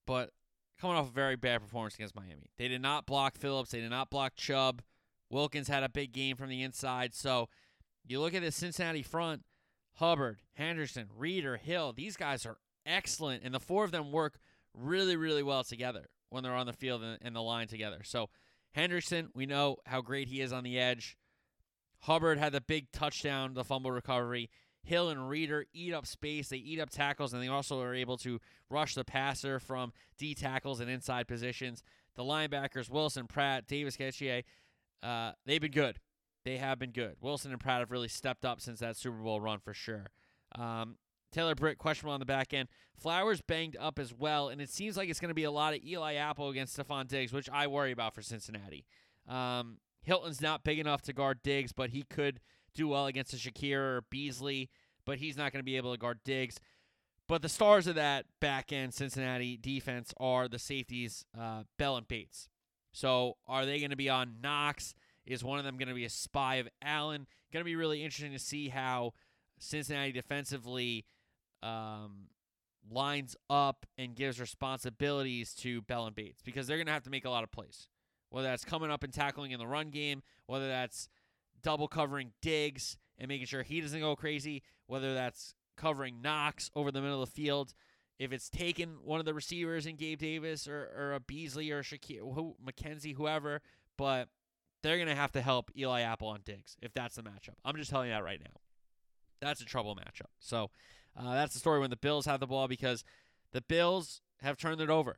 [0.06, 0.32] but
[0.80, 2.52] coming off a very bad performance against Miami.
[2.58, 3.72] They did not block Phillips.
[3.72, 4.82] They did not block Chubb.
[5.30, 7.14] Wilkins had a big game from the inside.
[7.14, 7.50] So
[8.06, 9.44] you look at the Cincinnati front,
[9.96, 11.94] Hubbard, Hendrickson, Reader, Hill.
[11.94, 14.40] These guys are excellent, and the four of them work
[14.74, 18.02] really, really well together when they're on the field and, the line together.
[18.04, 18.30] So
[18.76, 21.16] Hendrickson, we know how great he is on the edge.
[22.02, 24.50] Hubbard had the big touchdown, the fumble recovery.
[24.84, 28.18] Hill and Reader eat up space, they eat up tackles, and they also are able
[28.18, 31.84] to rush the passer from D tackles and inside positions.
[32.16, 34.44] The linebackers, Wilson, Pratt, Davis-Gaither,
[35.02, 36.00] uh, they've been good
[36.46, 37.16] they have been good.
[37.22, 40.08] Wilson and Pratt have really stepped up since that Super Bowl run for sure.
[40.56, 40.98] Um,
[41.32, 42.70] Taylor Britt questionable on the back end.
[42.96, 45.74] Flowers banged up as well, and it seems like it's going to be a lot
[45.74, 48.86] of Eli Apple against Stefon Diggs, which I worry about for Cincinnati.
[49.28, 52.40] Um, Hilton's not big enough to guard Diggs, but he could
[52.74, 54.70] do well against a Shakir or Beasley,
[55.06, 56.60] but he's not going to be able to guard Diggs.
[57.28, 62.08] But the stars of that back end Cincinnati defense are the safeties, uh, Bell and
[62.08, 62.50] Bates.
[62.92, 64.94] So are they going to be on Knox?
[65.26, 67.28] Is one of them going to be a spy of Allen?
[67.52, 69.14] Going to be really interesting to see how
[69.58, 71.06] Cincinnati defensively
[71.62, 72.28] um,
[72.92, 77.10] lines up and gives responsibilities to Bell and Bates because they're going to have to
[77.10, 77.88] make a lot of plays.
[78.30, 81.08] Whether that's coming up and tackling in the run game, whether that's
[81.64, 86.92] double covering Diggs and making sure he doesn't go crazy, whether that's covering Knox over
[86.92, 87.74] the middle of the field.
[88.20, 91.82] If it's taken one of the receivers in Gabe Davis or, or a Beasley or
[91.82, 93.62] Shakir, who, McKenzie, whoever,
[93.98, 94.30] but
[94.84, 97.56] they're going to have to help Eli Apple on Diggs if that's the matchup.
[97.66, 98.60] I'm just telling you that right now.
[99.42, 100.30] That's a trouble matchup.
[100.40, 100.70] So
[101.18, 103.04] uh, that's the story when the Bills have the ball because
[103.52, 105.18] the Bills have turned it over.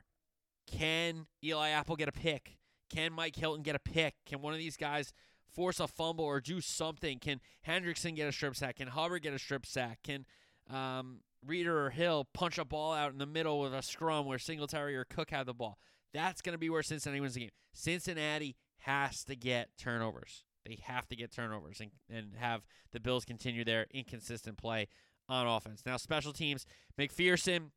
[0.67, 2.57] Can Eli Apple get a pick?
[2.89, 4.15] Can Mike Hilton get a pick?
[4.25, 5.13] Can one of these guys
[5.55, 7.19] force a fumble or do something?
[7.19, 8.77] Can Hendrickson get a strip sack?
[8.77, 9.99] Can Hubbard get a strip sack?
[10.03, 10.25] Can
[10.69, 14.39] um, Reader or Hill punch a ball out in the middle with a scrum where
[14.39, 15.77] Singletary or Cook have the ball?
[16.13, 17.49] That's going to be where Cincinnati wins the game.
[17.73, 20.43] Cincinnati has to get turnovers.
[20.65, 24.87] They have to get turnovers and, and have the Bills continue their inconsistent play
[25.29, 25.83] on offense.
[25.85, 26.65] Now, special teams,
[26.99, 27.71] McPherson,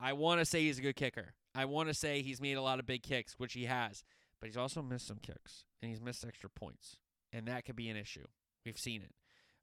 [0.00, 1.34] I want to say he's a good kicker.
[1.54, 4.02] I want to say he's made a lot of big kicks, which he has,
[4.44, 6.98] but he's also missed some kicks and he's missed extra points,
[7.32, 8.26] and that could be an issue.
[8.66, 9.14] We've seen it.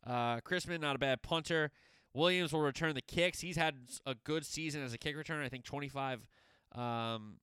[0.03, 1.69] Uh, Chrisman, not a bad punter.
[2.15, 3.41] Williams will return the kicks.
[3.41, 3.75] He's had
[4.07, 5.45] a good season as a kick returner.
[5.45, 6.25] I think 25.
[6.73, 7.35] Um,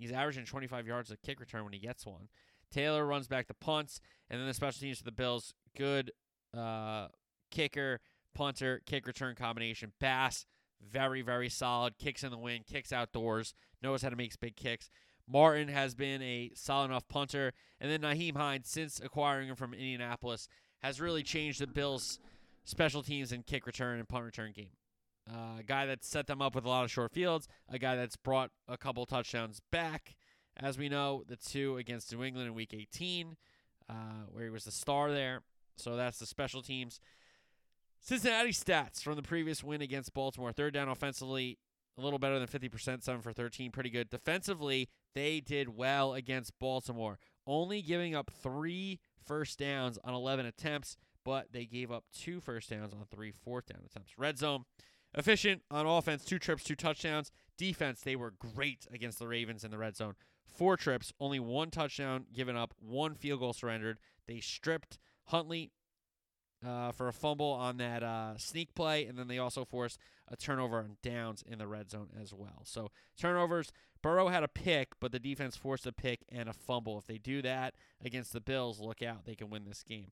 [0.00, 2.28] he's averaging 25 yards a kick return when he gets one.
[2.72, 5.54] Taylor runs back the punts, and then the special teams for the Bills.
[5.78, 6.10] Good
[6.58, 7.06] uh,
[7.52, 8.00] kicker,
[8.34, 9.92] punter, kick return combination.
[10.00, 10.44] Bass,
[10.84, 11.98] very, very solid.
[11.98, 14.90] Kicks in the wind, kicks outdoors, knows how to make big kicks.
[15.28, 17.52] Martin has been a solid enough punter.
[17.80, 20.48] And then Nyheim Hines, since acquiring him from Indianapolis,
[20.82, 22.18] has really changed the Bills'
[22.64, 24.70] special teams and kick return and punt return game.
[25.30, 27.94] Uh, a guy that set them up with a lot of short fields, a guy
[27.94, 30.16] that's brought a couple touchdowns back.
[30.56, 33.36] As we know, the two against New England in Week 18,
[33.88, 33.94] uh,
[34.30, 35.42] where he was the star there.
[35.76, 37.00] So that's the special teams.
[38.00, 40.52] Cincinnati stats from the previous win against Baltimore.
[40.52, 41.58] Third down offensively,
[41.98, 44.08] a little better than 50%, 7 for 13, pretty good.
[44.08, 50.96] Defensively, they did well against Baltimore, only giving up three first downs on 11 attempts,
[51.24, 54.12] but they gave up two first downs on three fourth down attempts.
[54.16, 54.64] Red zone,
[55.14, 57.30] efficient on offense, two trips, two touchdowns.
[57.58, 60.14] Defense, they were great against the Ravens in the red zone.
[60.46, 63.98] Four trips, only one touchdown given up, one field goal surrendered.
[64.26, 65.72] They stripped Huntley
[66.66, 69.98] uh, for a fumble on that uh, sneak play, and then they also forced
[70.28, 72.62] a turnover on downs in the red zone as well.
[72.64, 73.72] So turnovers.
[74.02, 76.98] Burrow had a pick, but the defense forced a pick and a fumble.
[76.98, 79.26] If they do that against the Bills, look out.
[79.26, 80.08] They can win this game.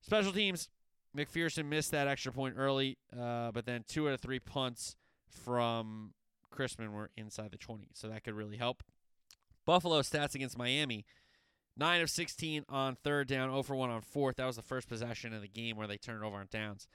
[0.00, 0.68] Special teams.
[1.16, 4.96] McPherson missed that extra point early, uh, but then two out of three punts
[5.30, 6.12] from
[6.52, 8.82] Chrisman were inside the 20, so that could really help.
[9.64, 11.04] Buffalo stats against Miami.
[11.78, 14.36] 9 of 16 on third down, 0 for 1 on fourth.
[14.36, 16.88] That was the first possession of the game where they turned over on downs.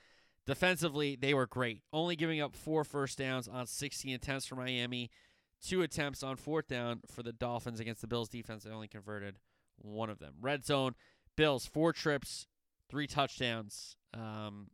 [0.45, 5.09] Defensively, they were great, only giving up four first downs on 16 attempts for Miami,
[5.65, 8.63] two attempts on fourth down for the Dolphins against the Bills defense.
[8.63, 9.39] They only converted
[9.77, 10.34] one of them.
[10.41, 10.95] Red zone,
[11.38, 12.47] Bills, four trips,
[12.89, 14.67] three touchdowns, um,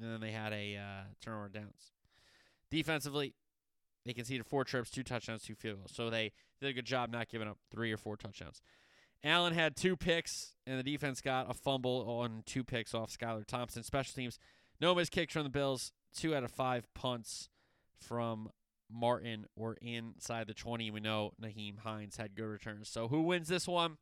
[0.00, 1.92] and then they had a uh, turnover downs.
[2.70, 3.34] Defensively,
[4.04, 5.92] they conceded four trips, two touchdowns, two field goals.
[5.94, 8.60] So they did a good job not giving up three or four touchdowns.
[9.24, 13.46] Allen had two picks, and the defense got a fumble on two picks off Skylar
[13.46, 13.84] Thompson.
[13.84, 14.38] Special teams,
[14.80, 15.92] no missed kicks from the Bills.
[16.14, 17.48] Two out of five punts
[18.00, 18.50] from
[18.90, 20.90] Martin were inside the 20.
[20.90, 22.88] We know Nyheim Hines had good returns.
[22.88, 23.98] So who wins this one?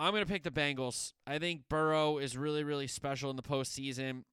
[0.00, 1.12] I'm going to pick the Bengals.
[1.26, 4.24] I think Burrow is really, really special in the postseason.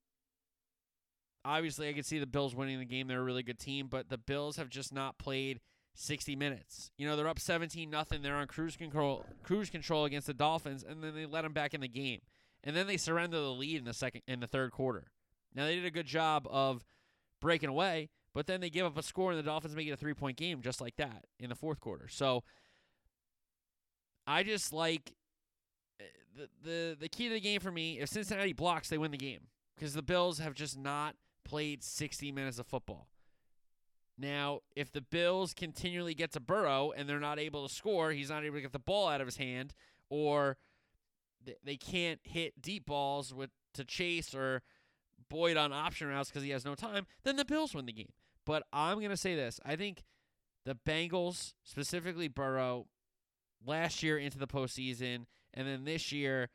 [1.46, 3.08] Obviously, I could see the Bills winning the game.
[3.08, 5.62] They're a really good team, but the Bills have just not played–
[5.96, 6.92] 60 minutes.
[6.98, 8.22] You know, they're up 17 nothing.
[8.22, 11.74] They're on cruise control cruise control against the Dolphins and then they let them back
[11.74, 12.20] in the game.
[12.64, 15.08] And then they surrender the lead in the second in the third quarter.
[15.54, 16.84] Now they did a good job of
[17.42, 19.98] breaking away, but then they give up a score and the Dolphins make it a
[19.98, 22.08] three-point game just like that in the fourth quarter.
[22.10, 22.44] So
[24.28, 25.14] I just like
[26.02, 26.04] eh,
[26.36, 29.18] the the the key to the game for me, if Cincinnati blocks, they win the
[29.18, 31.16] game because the Bills have just not
[31.46, 33.08] played 60 minutes of football.
[34.18, 38.30] Now, if the Bills continually get to Burrow and they're not able to score, he's
[38.30, 39.74] not able to get the ball out of his hand,
[40.10, 40.58] or
[41.64, 44.64] they can't hit deep balls with to Chase or
[45.30, 48.14] Boyd on option routes because he has no time, then the Bills win the game.
[48.46, 50.04] But I'm gonna say this: I think
[50.66, 52.88] the Bengals, specifically Burrow,
[53.66, 56.50] last year into the postseason, and then this year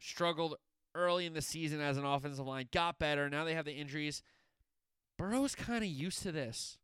[0.00, 0.56] struggled
[0.94, 3.28] early in the season as an offensive line, got better.
[3.28, 4.22] Now they have the injuries.
[5.18, 6.78] Burrow's kind of used to this.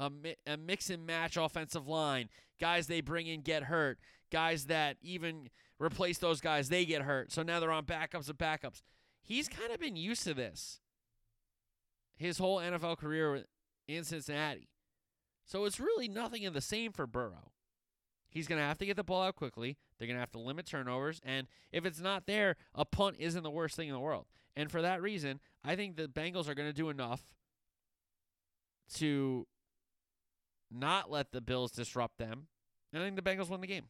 [0.00, 2.28] A, mi- a mix and match offensive line.
[2.60, 3.98] Guys they bring in get hurt.
[4.30, 5.48] guys that even
[5.80, 7.32] replace those guys, they get hurt.
[7.32, 8.82] So now they're on backups of backups.
[9.22, 10.80] He's kind of been used to this
[12.16, 13.44] his whole NFL career
[13.86, 14.68] in Cincinnati.
[15.46, 17.52] So it's really nothing of the same for Burrow.
[18.30, 19.76] He's going to have to get the ball out quickly.
[19.98, 21.20] They're going to have to limit turnovers.
[21.24, 24.26] And if it's not there, a punt isn't the worst thing in the world.
[24.54, 27.22] And for that reason, I think the Bengals are going to do enough
[28.96, 29.46] to
[30.70, 32.48] not let the Bills disrupt them.
[32.92, 33.84] And I think the Bengals win the game.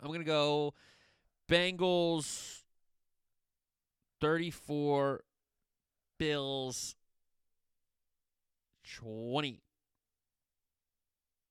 [0.00, 0.74] I'm going to go
[1.48, 2.62] Bengals
[4.20, 5.22] 34,
[6.18, 6.96] Bills
[8.84, 9.60] 20.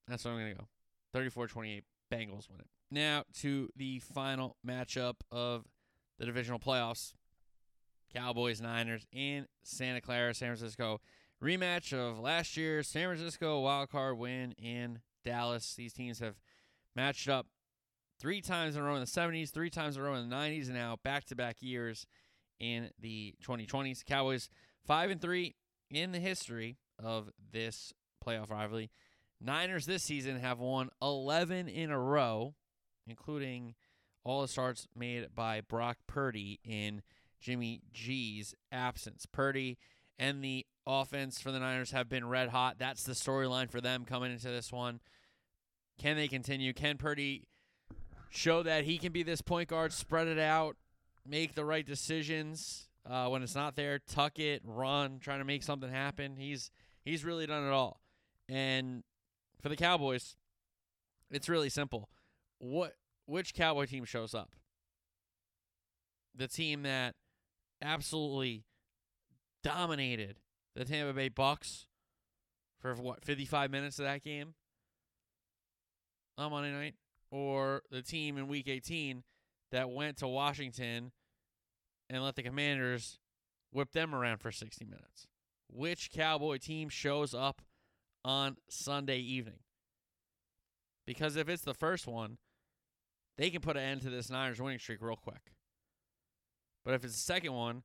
[0.08, 0.68] That's what I'm going to go.
[1.12, 1.84] 34 28.
[2.14, 2.68] Bengals win it.
[2.90, 5.64] Now to the final matchup of
[6.18, 7.12] the divisional playoffs
[8.14, 11.00] Cowboys Niners in Santa Clara, San Francisco.
[11.42, 15.74] Rematch of last year's San Francisco wild card win in Dallas.
[15.74, 16.36] These teams have
[16.94, 17.46] matched up
[18.20, 20.34] three times in a row in the 70s, three times in a row in the
[20.34, 22.06] 90s, and now back to back years
[22.60, 24.04] in the 2020s.
[24.04, 24.48] Cowboys
[24.86, 25.54] 5 and 3
[25.90, 27.92] in the history of this
[28.24, 28.90] playoff rivalry.
[29.44, 32.54] Niners this season have won 11 in a row,
[33.06, 33.74] including
[34.24, 37.02] all the starts made by Brock Purdy in
[37.40, 39.26] Jimmy G's absence.
[39.26, 39.76] Purdy
[40.18, 42.76] and the offense for the Niners have been red hot.
[42.78, 45.00] That's the storyline for them coming into this one.
[45.98, 46.72] Can they continue?
[46.72, 47.46] Can Purdy
[48.30, 50.76] show that he can be this point guard, spread it out,
[51.26, 55.62] make the right decisions uh, when it's not there, tuck it, run, trying to make
[55.62, 56.36] something happen?
[56.36, 56.70] He's
[57.04, 58.00] he's really done it all.
[58.48, 59.04] And
[59.64, 60.36] for the Cowboys,
[61.30, 62.10] it's really simple.
[62.58, 64.50] What which Cowboy team shows up?
[66.36, 67.14] The team that
[67.80, 68.66] absolutely
[69.62, 70.36] dominated
[70.76, 71.86] the Tampa Bay Bucks
[72.78, 74.52] for what 55 minutes of that game
[76.36, 76.94] on Monday night,
[77.30, 79.22] or the team in Week 18
[79.72, 81.10] that went to Washington
[82.10, 83.18] and let the Commanders
[83.72, 85.26] whip them around for 60 minutes.
[85.72, 87.62] Which Cowboy team shows up
[88.24, 89.60] on Sunday evening.
[91.06, 92.38] Because if it's the first one,
[93.36, 95.52] they can put an end to this Niners winning streak real quick.
[96.84, 97.82] But if it's the second one,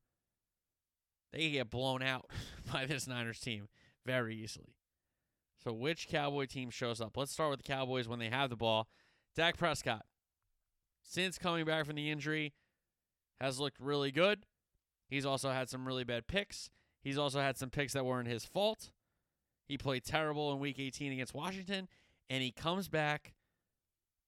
[1.34, 2.30] they get blown out
[2.72, 3.68] by this Niners team
[4.06, 4.76] very easily.
[5.64, 7.18] So, which Cowboy team shows up?
[7.18, 8.88] Let's start with the Cowboys when they have the ball.
[9.36, 10.06] Dak Prescott,
[11.04, 12.54] since coming back from the injury,
[13.42, 14.46] has looked really good.
[15.10, 16.70] He's also had some really bad picks.
[17.02, 18.92] He's also had some picks that weren't his fault.
[19.70, 21.88] He played terrible in week 18 against Washington,
[22.28, 23.36] and he comes back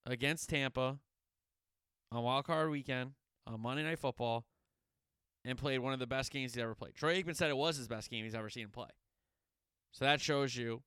[0.06, 0.98] against Tampa
[2.12, 3.10] on Wild Card Weekend
[3.44, 4.44] on Monday Night Football
[5.44, 6.94] and played one of the best games he's ever played.
[6.94, 8.88] Troy Aikman said it was his best game he's ever seen him play.
[9.90, 10.84] So that shows you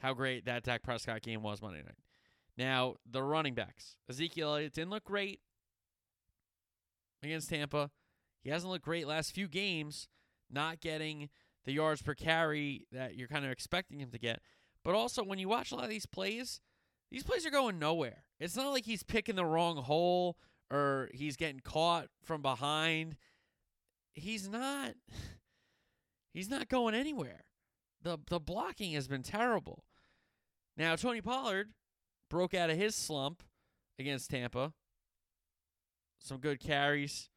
[0.00, 1.98] how great that Dak Prescott game was Monday night.
[2.56, 3.96] Now, the running backs.
[4.08, 5.40] Ezekiel Elliott didn't look great
[7.22, 7.90] against Tampa.
[8.42, 10.08] He hasn't looked great last few games,
[10.50, 11.28] not getting
[11.66, 14.40] the yards per carry that you're kind of expecting him to get.
[14.84, 16.60] But also, when you watch a lot of these plays,
[17.10, 18.24] these plays are going nowhere.
[18.38, 20.36] It's not like he's picking the wrong hole
[20.70, 23.16] or he's getting caught from behind.
[24.14, 24.94] He's not
[26.32, 27.44] he's not going anywhere.
[28.02, 29.84] The the blocking has been terrible.
[30.76, 31.70] Now Tony Pollard
[32.30, 33.42] broke out of his slump
[33.98, 34.72] against Tampa.
[36.18, 37.28] Some good carries,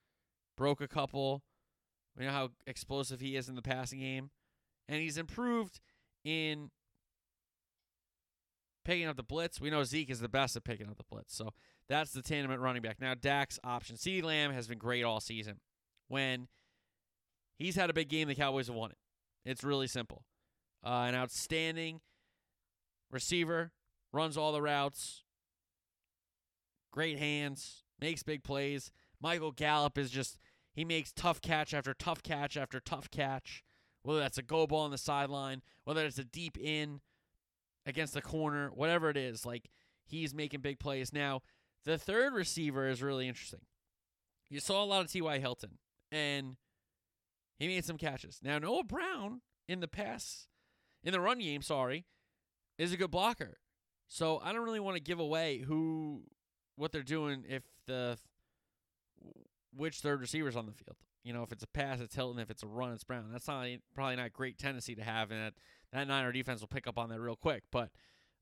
[0.58, 1.44] broke a couple,
[2.20, 4.30] we know how explosive he is in the passing game.
[4.90, 5.80] And he's improved
[6.26, 6.70] in
[8.84, 9.62] picking up the blitz.
[9.62, 11.34] We know Zeke is the best at picking up the blitz.
[11.36, 11.54] So
[11.88, 13.00] that's the tandem at running back.
[13.00, 13.96] Now, Dak's option.
[13.96, 15.60] CeeDee Lamb has been great all season.
[16.10, 16.48] When
[17.58, 18.98] he's had a big game, the Cowboys have won it.
[19.46, 20.26] It's really simple.
[20.86, 22.02] Uh, an outstanding
[23.12, 23.72] receiver,
[24.12, 25.24] runs all the routes,
[26.92, 28.92] great hands, makes big plays.
[29.22, 30.38] Michael Gallup is just
[30.74, 33.64] he makes tough catch after tough catch after tough catch,
[34.04, 37.02] whether that's a go ball on the sideline, whether it's a deep in
[37.86, 39.46] against the corner, whatever it is.
[39.46, 39.70] Like
[40.06, 41.12] he's making big plays.
[41.14, 41.42] Now,
[41.86, 43.62] the third receiver is really interesting.
[44.50, 45.40] You saw a lot of T.Y.
[45.40, 45.78] Hilton,
[46.12, 46.56] and
[47.58, 48.40] he made some catches.
[48.42, 50.48] Now, Noah Brown in the pass,
[51.04, 52.06] in the run game, sorry,
[52.78, 53.60] is a good blocker.
[54.08, 56.24] So I don't really want to give away who,
[56.76, 58.18] what they're doing if the
[59.76, 60.98] which third receiver's on the field.
[61.24, 62.40] You know, if it's a pass, it's Hilton.
[62.40, 63.26] If it's a run, it's Brown.
[63.32, 65.54] That's not probably not great tendency to have, and that
[65.92, 67.64] that Niner defense will pick up on that real quick.
[67.72, 67.90] But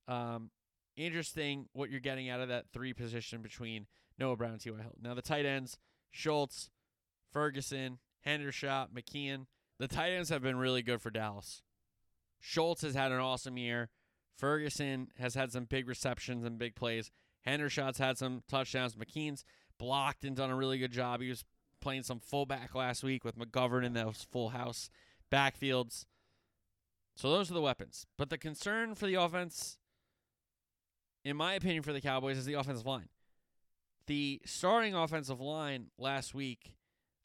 [0.08, 0.52] um,
[0.96, 3.88] interesting what you're getting out of that three position between
[4.20, 4.78] Noah Brown and T.Y.
[4.78, 5.02] Hilton.
[5.02, 5.78] Now the tight ends:
[6.12, 6.70] Schultz,
[7.32, 9.46] Ferguson, Hendershot, McKeon.
[9.80, 11.62] The tight ends have been really good for Dallas.
[12.40, 13.90] Schultz has had an awesome year.
[14.38, 17.12] Ferguson has had some big receptions and big plays.
[17.46, 18.96] Hendershot's had some touchdowns.
[18.96, 19.44] McKeon's
[19.78, 21.22] blocked and done a really good job.
[21.22, 21.44] He was
[21.82, 24.90] playing some fullback last week with McGovern in those full house
[25.32, 26.06] backfields.
[27.16, 28.06] So those are the weapons.
[28.18, 29.78] But the concern for the offense,
[31.26, 33.10] in my opinion, for the Cowboys is the offensive line.
[34.06, 36.74] The starting offensive line last week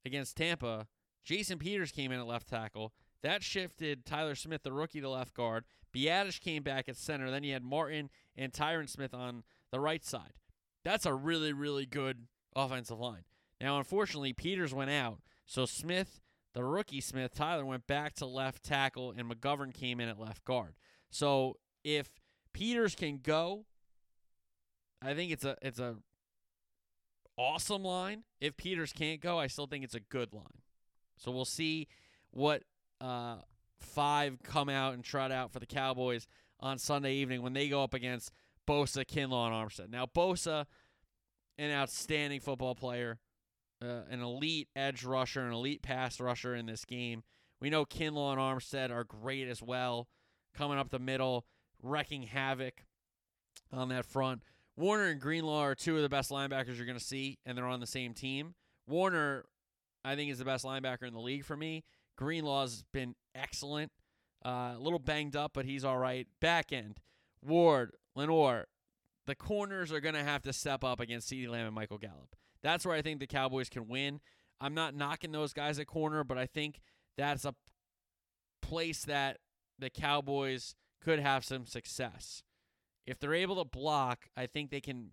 [0.05, 0.89] against Tampa,
[1.25, 2.93] Jason Peters came in at left tackle.
[3.23, 5.65] That shifted Tyler Smith, the rookie, to left guard.
[5.95, 7.31] Biadasz came back at center.
[7.31, 10.33] Then you had Martin and Tyron Smith on the right side.
[10.85, 13.25] That's a really, really good offensive line.
[13.61, 15.21] Now, unfortunately, Peters went out.
[15.47, 16.21] So Smith,
[16.55, 20.45] the rookie Smith, Tyler, went back to left tackle, and McGovern came in at left
[20.45, 20.75] guard.
[21.11, 22.09] So if
[22.53, 23.67] Peters can go,
[25.01, 25.97] I think it's a it's a
[27.37, 28.25] awesome line.
[28.41, 30.63] If Peters can't go, I still think it's a good line.
[31.17, 31.89] So we'll see
[32.31, 32.63] what
[33.01, 33.37] uh,
[33.81, 36.27] five come out and trot out for the Cowboys
[36.61, 38.33] on Sunday evening when they go up against
[38.67, 39.91] Bosa, Kinlaw, and Armstead.
[39.91, 40.67] Now, Bosa,
[41.63, 43.19] an outstanding football player,
[43.83, 47.23] uh, an elite edge rusher, an elite pass rusher in this game.
[47.61, 50.09] We know Kinlaw and Armstead are great as well,
[50.55, 51.47] coming up the middle,
[51.81, 52.85] wrecking havoc
[53.73, 54.43] on that front.
[54.77, 57.67] Warner and Greenlaw are two of the best linebackers you're going to see, and they're
[57.67, 58.55] on the same team.
[58.89, 59.45] Warner,
[60.05, 61.85] I think, is the best linebacker in the league for me.
[62.17, 63.93] Greenlaw's been excellent.
[64.45, 66.27] Uh, a little banged up, but he's all right.
[66.41, 66.99] Back end,
[67.45, 68.67] Ward, Lenoir,
[69.27, 72.35] the corners are going to have to step up against CeeDee Lamb and Michael Gallup.
[72.63, 74.21] That's where I think the Cowboys can win.
[74.61, 76.81] I'm not knocking those guys at corner, but I think
[77.17, 77.55] that's a
[78.61, 79.39] place that
[79.79, 82.43] the Cowboys could have some success.
[83.07, 85.11] If they're able to block, I think they can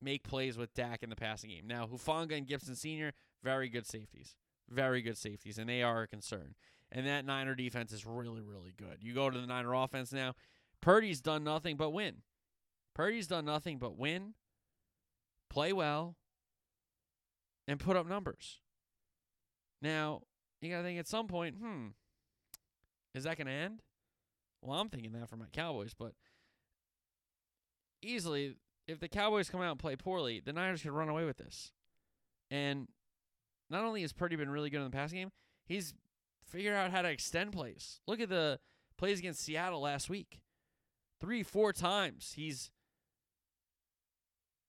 [0.00, 1.66] make plays with Dak in the passing game.
[1.66, 3.12] Now, Hufanga and Gipson Sr.,
[3.42, 4.36] very good safeties.
[4.70, 6.54] Very good safeties, and they are a concern.
[6.92, 8.98] And that Niner defense is really, really good.
[9.00, 10.34] You go to the Niner offense now,
[10.82, 12.16] Purdy's done nothing but win.
[12.98, 14.34] Purdy's done nothing but win,
[15.48, 16.16] play well,
[17.68, 18.58] and put up numbers.
[19.80, 20.22] Now,
[20.60, 21.90] you got to think at some point, hmm,
[23.14, 23.82] is that going to end?
[24.60, 26.14] Well, I'm thinking that for my Cowboys, but
[28.02, 28.56] easily,
[28.88, 31.70] if the Cowboys come out and play poorly, the Niners could run away with this.
[32.50, 32.88] And
[33.70, 35.30] not only has Purdy been really good in the passing game,
[35.66, 35.94] he's
[36.44, 38.00] figured out how to extend plays.
[38.08, 38.58] Look at the
[38.96, 40.40] plays against Seattle last week.
[41.20, 42.72] Three, four times he's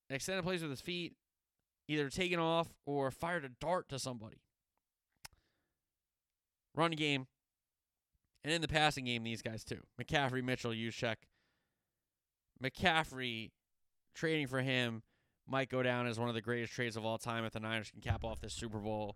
[0.09, 1.13] extended plays with his feet,
[1.87, 4.41] either taken off or fired a dart to somebody.
[6.75, 7.27] Run game.
[8.43, 9.81] And in the passing game, these guys too.
[10.01, 11.15] McCaffrey, Mitchell, Juszczyk.
[12.63, 13.51] McCaffrey,
[14.13, 15.03] trading for him
[15.47, 17.89] might go down as one of the greatest trades of all time if the Niners
[17.89, 19.15] can cap off this Super Bowl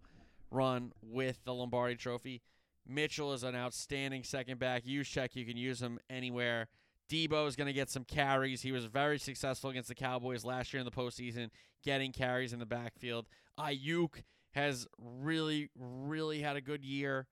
[0.51, 2.41] run with the Lombardi Trophy.
[2.87, 4.83] Mitchell is an outstanding second back.
[4.83, 6.67] Juszczyk, you can use him anywhere.
[7.13, 8.63] Deebo is going to get some carries.
[8.63, 11.49] He was very successful against the Cowboys last year in the postseason,
[11.83, 13.27] getting carries in the backfield.
[13.59, 17.27] Aiyuk has really, really had a good year.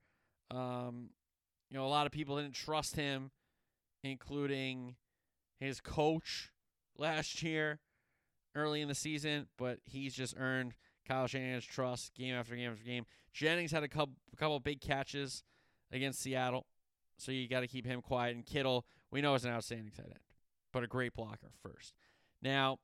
[0.52, 1.10] Um,
[1.68, 3.32] you know, a lot of people didn't trust him,
[4.04, 4.94] including
[5.58, 6.50] his coach
[6.96, 7.80] last year,
[8.54, 10.74] early in the season, but he's just earned
[11.08, 13.04] Kyle Shanahan's trust game after game after game.
[13.32, 15.42] Jennings had a couple, a couple big catches
[15.90, 16.66] against Seattle,
[17.16, 18.36] so you got to keep him quiet.
[18.36, 20.18] And Kittle, we know is an outstanding tight end,
[20.72, 21.94] but a great blocker first.
[22.40, 22.78] Now,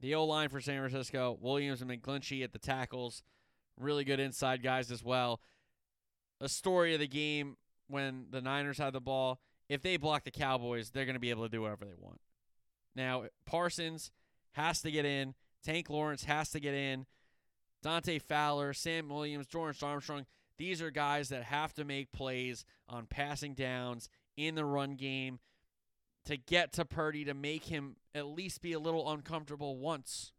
[0.00, 3.22] the O line for San Francisco, Williams and McGlinchey at the tackles,
[3.78, 5.40] really good inside guys as well.
[6.40, 7.56] A story of the game
[7.88, 9.40] when the Niners had the ball.
[9.68, 12.20] If they block the Cowboys, they're going to be able to do whatever they want.
[12.94, 14.10] Now, Parsons
[14.52, 15.34] has to get in.
[15.64, 17.06] Tank Lawrence has to get in.
[17.82, 20.26] Dante Fowler, Sam Williams, Dorance Armstrong.
[20.58, 25.38] These are guys that have to make plays on passing downs in the run game
[26.26, 30.32] to get to Purdy to make him at least be a little uncomfortable once.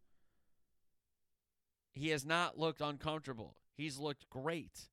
[1.92, 3.56] He has not looked uncomfortable.
[3.74, 4.88] He's looked great.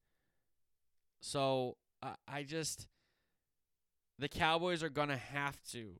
[1.19, 2.87] So I, I just,
[4.17, 5.99] the Cowboys are going to have to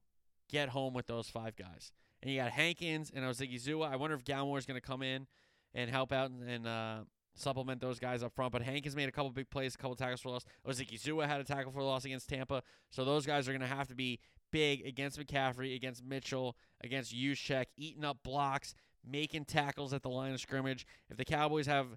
[0.50, 1.92] get home with those five guys.
[2.22, 3.92] And you got Hankins and Odighizuwa.
[3.92, 5.28] I wonder if Gallimore is going to come in
[5.74, 6.98] and help out and, and uh,
[7.36, 8.52] supplement those guys up front.
[8.52, 10.46] But Hankins made a couple big plays, a couple tackles for loss.
[10.68, 12.64] Odighizuwa had a tackle for loss against Tampa.
[12.92, 14.20] So those guys are going to have to be
[14.56, 18.74] big against McCaffrey, against Mitchell, against Juszczyk, eating up blocks,
[19.06, 20.88] making tackles at the line of scrimmage.
[21.10, 21.88] If the Cowboys have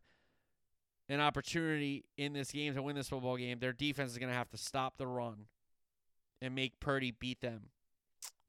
[1.08, 4.36] an opportunity in this game to win this football game, their defense is going to
[4.36, 5.46] have to stop the run
[6.42, 7.68] and make Purdy beat them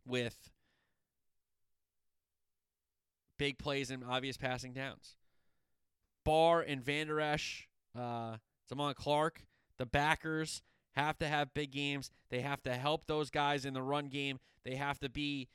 [0.08, 0.50] with
[3.38, 5.14] big plays and obvious passing downs.
[6.26, 8.38] Barr and Vander Esch, uh,
[8.74, 9.44] Damone Clark,
[9.78, 10.64] the backers
[10.94, 12.12] have to have big games.
[12.30, 14.40] They have to help those guys in the run game.
[14.64, 15.50] They have to be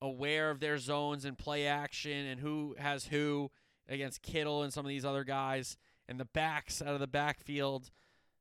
[0.00, 3.50] aware of their zones and play action and who has who
[3.88, 5.76] against Kittle and some of these other guys
[6.08, 7.90] and the backs out of the backfield.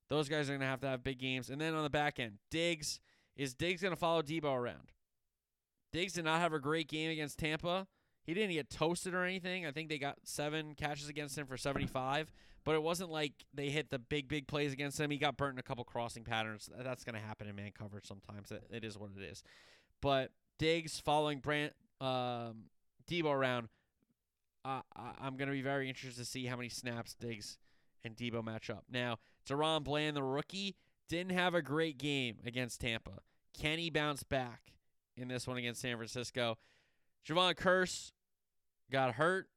[0.09, 1.49] Those guys are going to have to have big games.
[1.49, 2.99] And then on the back end, Diggs
[3.35, 4.91] is Diggs going to follow Deebo around?
[5.91, 7.87] Diggs did not have a great game against Tampa.
[8.23, 9.65] He didn't get toasted or anything.
[9.65, 12.31] I think they got seven catches against him for 75,
[12.65, 15.11] but it wasn't like they hit the big, big plays against him.
[15.11, 16.69] He got burnt in a couple crossing patterns.
[16.77, 18.51] That's going to happen in man coverage sometimes.
[18.51, 19.43] It, it is what it is.
[20.01, 22.65] But Diggs following Brant um,
[23.09, 23.69] Deebo around,
[24.65, 27.59] uh, I'm going to be very interested to see how many snaps Diggs
[28.03, 28.83] and Deebo match up.
[28.91, 30.75] Now, DaRon Bland, the rookie,
[31.07, 33.19] didn't have a great game against Tampa.
[33.59, 34.73] Can he bounce back
[35.15, 36.57] in this one against San Francisco?
[37.27, 38.11] Jayron Kearse
[38.91, 39.47] got hurt.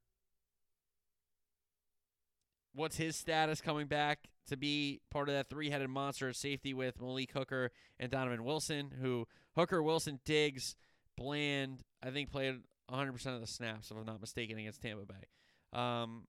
[2.75, 6.75] What's his status coming back to be part of that three headed monster of safety
[6.75, 10.77] with Malik Hooker and Donovan Wilson, who Hooker, Wilson, Diggs,
[11.17, 12.61] Bland, I think played
[12.91, 15.79] 100% of the snaps, if I'm not mistaken, against Tampa Bay.
[15.79, 16.27] Um,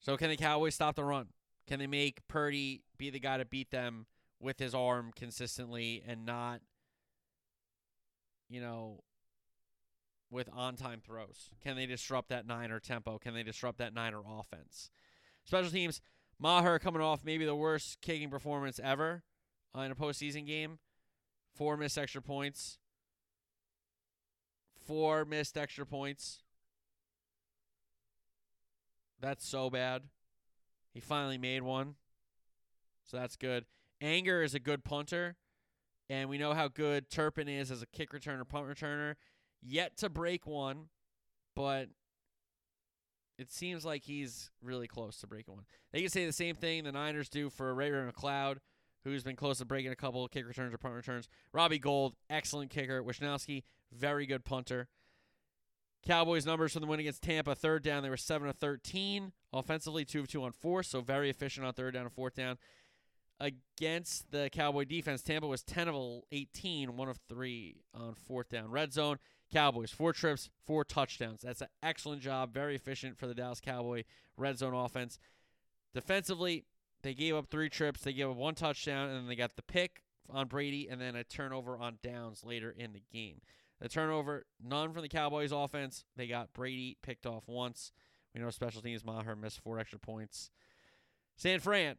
[0.00, 1.28] so can the Cowboys stop the run?
[1.66, 4.06] Can they make Purdy be the guy to beat them
[4.40, 6.60] with his arm consistently and not,
[8.48, 9.00] you know,
[10.30, 11.50] with on time throws?
[11.62, 13.18] Can they disrupt that Niner tempo?
[13.18, 14.90] Can they disrupt that Niner offense?
[15.44, 16.00] Special teams,
[16.38, 19.22] Maher coming off maybe the worst kicking performance ever
[19.74, 20.78] in a postseason game.
[21.54, 22.78] Four missed extra points.
[24.86, 26.42] Four missed extra points.
[29.20, 30.02] That's so bad.
[30.94, 31.96] He finally made one.
[33.04, 33.66] So that's good.
[34.00, 35.36] Anger is a good punter.
[36.08, 39.14] And we know how good Turpin is as a kick returner, punt returner.
[39.62, 40.88] Yet to break one,
[41.54, 41.88] but
[43.38, 45.64] it seems like he's really close to breaking one.
[45.92, 48.58] They can say the same thing the Niners do for Ray Ray McCloud,
[49.04, 51.28] who's been close to breaking a couple kick returns or punt returns.
[51.52, 53.02] Robbie Gould, excellent kicker.
[53.02, 54.88] Wishnowsky, very good punter.
[56.06, 57.54] Cowboys numbers from the win against Tampa.
[57.54, 59.32] Third down, they were 7 of 13.
[59.52, 62.56] Offensively, 2 of 2 on fourth, so very efficient on third down and fourth down.
[63.38, 68.70] Against the Cowboy defense, Tampa was 10 of 18, 1 of 3 on fourth down.
[68.70, 69.18] Red zone,
[69.52, 71.42] Cowboys, four trips, four touchdowns.
[71.42, 72.54] That's an excellent job.
[72.54, 74.04] Very efficient for the Dallas Cowboy
[74.36, 75.18] red zone offense.
[75.94, 76.64] Defensively,
[77.02, 78.02] they gave up three trips.
[78.02, 81.16] They gave up one touchdown, and then they got the pick on Brady, and then
[81.16, 83.40] a turnover on downs later in the game.
[83.80, 86.04] The turnover, none from the Cowboys offense.
[86.16, 87.92] They got Brady picked off once.
[88.34, 90.50] We know special teams Maher missed four extra points.
[91.36, 91.96] San Fran,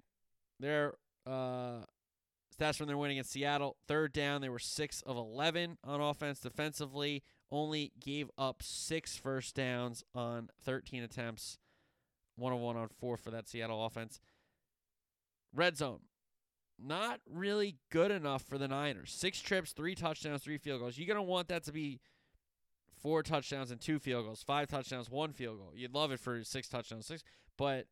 [0.60, 0.94] their
[1.26, 1.80] uh,
[2.58, 3.76] stats from their win against Seattle.
[3.88, 6.40] Third down, they were six of eleven on offense.
[6.40, 11.58] Defensively, only gave up six first downs on thirteen attempts.
[12.36, 14.20] One of one on four for that Seattle offense.
[15.54, 16.00] Red zone
[16.84, 19.12] not really good enough for the Niners.
[19.12, 20.98] Six trips, three touchdowns, three field goals.
[20.98, 22.00] You're going to want that to be
[23.02, 25.74] four touchdowns and two field goals, five touchdowns, one field goal.
[25.76, 27.24] You'd love it for six touchdowns, six.
[27.58, 27.88] But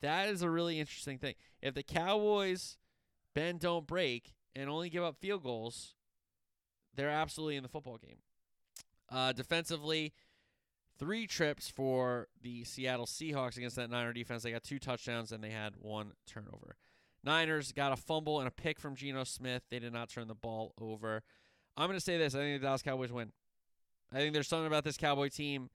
[0.00, 1.34] that is a really interesting thing.
[1.60, 2.78] If the Cowboys
[3.34, 5.94] bend, don't break, and only give up field goals,
[6.94, 8.18] they're absolutely in the football game.
[9.10, 10.12] Uh, defensively,
[10.98, 14.42] three trips for the Seattle Seahawks against that Niner defense.
[14.42, 16.76] They got two touchdowns and they had one turnover.
[17.24, 19.62] Niners got a fumble and a pick from Geno Smith.
[19.70, 21.22] They did not turn the ball over.
[21.76, 22.34] I'm going to say this.
[22.34, 23.32] I think the Dallas Cowboys win.
[24.12, 25.70] I think there's something about this Cowboy team.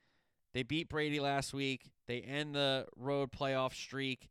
[0.53, 1.91] They beat Brady last week.
[2.07, 4.29] They end the road playoff streak.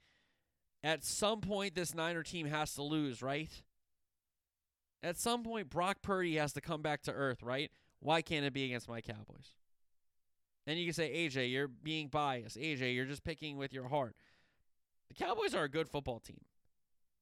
[0.82, 3.50] At some point, this Niner team has to lose, right?
[5.06, 7.70] At some point, Brock Purdy has to come back to earth, right?
[8.00, 9.52] Why can't it be against my Cowboys?
[10.66, 12.56] And you can say, AJ, you're being biased.
[12.56, 14.16] AJ, you're just picking with your heart.
[15.06, 16.40] The Cowboys are a good football team.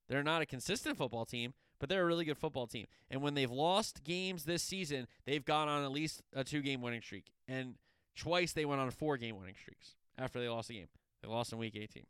[0.08, 2.86] They're not a consistent football team, but they're a really good football team.
[3.10, 6.80] And when they've lost games this season, they've gone on at least a two game
[6.80, 7.26] winning streak.
[7.46, 7.74] And
[8.16, 10.88] twice they went on four game winning streaks after they lost a game.
[11.20, 12.06] They lost in week 18.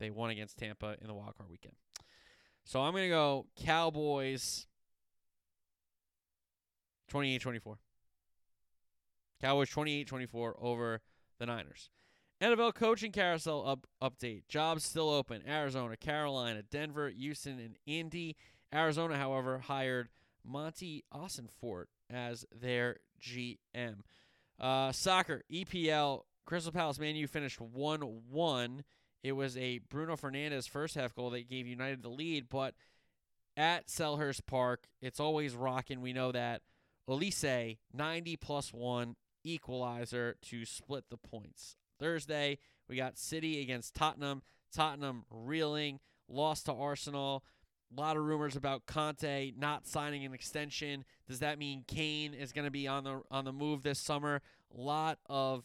[0.00, 1.74] They won against Tampa in the wild card weekend.
[2.68, 4.66] So I'm going to go Cowboys
[7.08, 7.78] 28 24.
[9.40, 11.00] Cowboys 28 24 over
[11.38, 11.88] the Niners.
[12.42, 14.42] NFL coaching carousel up, update.
[14.48, 15.40] Jobs still open.
[15.48, 18.36] Arizona, Carolina, Denver, Houston, and Indy.
[18.74, 20.10] Arizona, however, hired
[20.44, 24.00] Monty Ossenfort as their GM.
[24.60, 28.84] Uh, soccer, EPL, Crystal Palace Man U finished 1 1.
[29.22, 32.74] It was a Bruno Fernandes first half goal that gave United the lead, but
[33.56, 36.00] at Selhurst Park, it's always rocking.
[36.00, 36.62] We know that.
[37.08, 41.76] Olise, 90 plus 1 equalizer to split the points.
[41.98, 42.58] Thursday,
[42.88, 44.42] we got City against Tottenham.
[44.72, 47.44] Tottenham reeling, lost to Arsenal.
[47.96, 51.04] A lot of rumors about Conte not signing an extension.
[51.26, 54.42] Does that mean Kane is going to be on the on the move this summer?
[54.76, 55.64] A lot of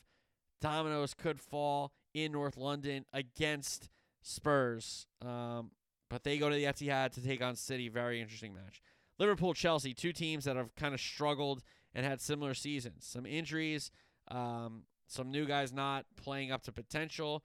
[0.62, 3.90] dominoes could fall in North London against
[4.22, 5.08] Spurs.
[5.22, 5.72] Um,
[6.10, 7.90] but they go to the Etihad to take on City.
[7.90, 8.82] Very interesting match.
[9.20, 11.62] Liverpool, Chelsea, two teams that have kind of struggled
[11.94, 13.06] and had similar seasons.
[13.06, 13.92] Some injuries,
[14.30, 17.44] um, some new guys not playing up to potential.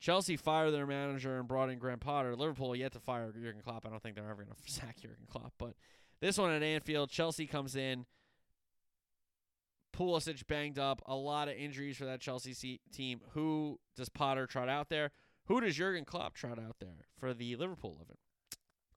[0.00, 2.36] Chelsea fired their manager and brought in Graham Potter.
[2.36, 3.86] Liverpool yet to fire Jurgen Klopp.
[3.86, 5.54] I don't think they're ever going to sack Jurgen Klopp.
[5.58, 5.74] But
[6.20, 8.06] this one at Anfield, Chelsea comes in.
[9.94, 11.02] Pulisic banged up.
[11.06, 13.20] A lot of injuries for that Chelsea team.
[13.30, 15.10] Who does Potter trot out there?
[15.46, 18.16] Who does Jurgen Klopp trot out there for the Liverpool 11?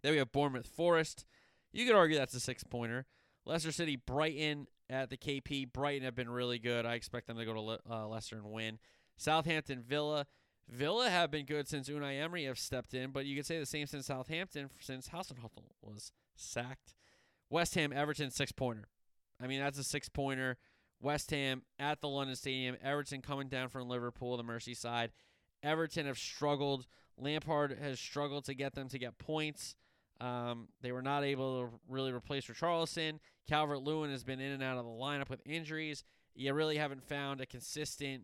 [0.02, 1.26] Then we have Bournemouth Forest.
[1.72, 3.06] You could argue that's a six pointer.
[3.45, 5.72] Leicester City, Brighton at the KP.
[5.72, 6.86] Brighton have been really good.
[6.86, 8.80] I expect them to go to Le- uh, Leicester and win.
[9.18, 10.26] Southampton, Villa.
[10.70, 13.66] Villa have been good since Unai Emery have stepped in, but you could say the
[13.66, 16.93] same since Southampton since Hasenhüttl was sacked.
[17.50, 18.89] West Ham, Everton, six pointer.
[19.41, 20.58] I mean, that's a six pointer.
[21.02, 22.78] West Ham at the London Stadium.
[22.84, 25.10] Everton coming down from Liverpool, the Merseyside.
[25.64, 26.88] Everton have struggled.
[27.18, 29.76] Lampard has struggled to get them to get points.
[30.20, 33.20] Um, they were not able to really replace Richarlison.
[33.48, 36.04] Calvert Lewin has been in and out of the lineup with injuries.
[36.36, 38.24] You really haven't found a consistent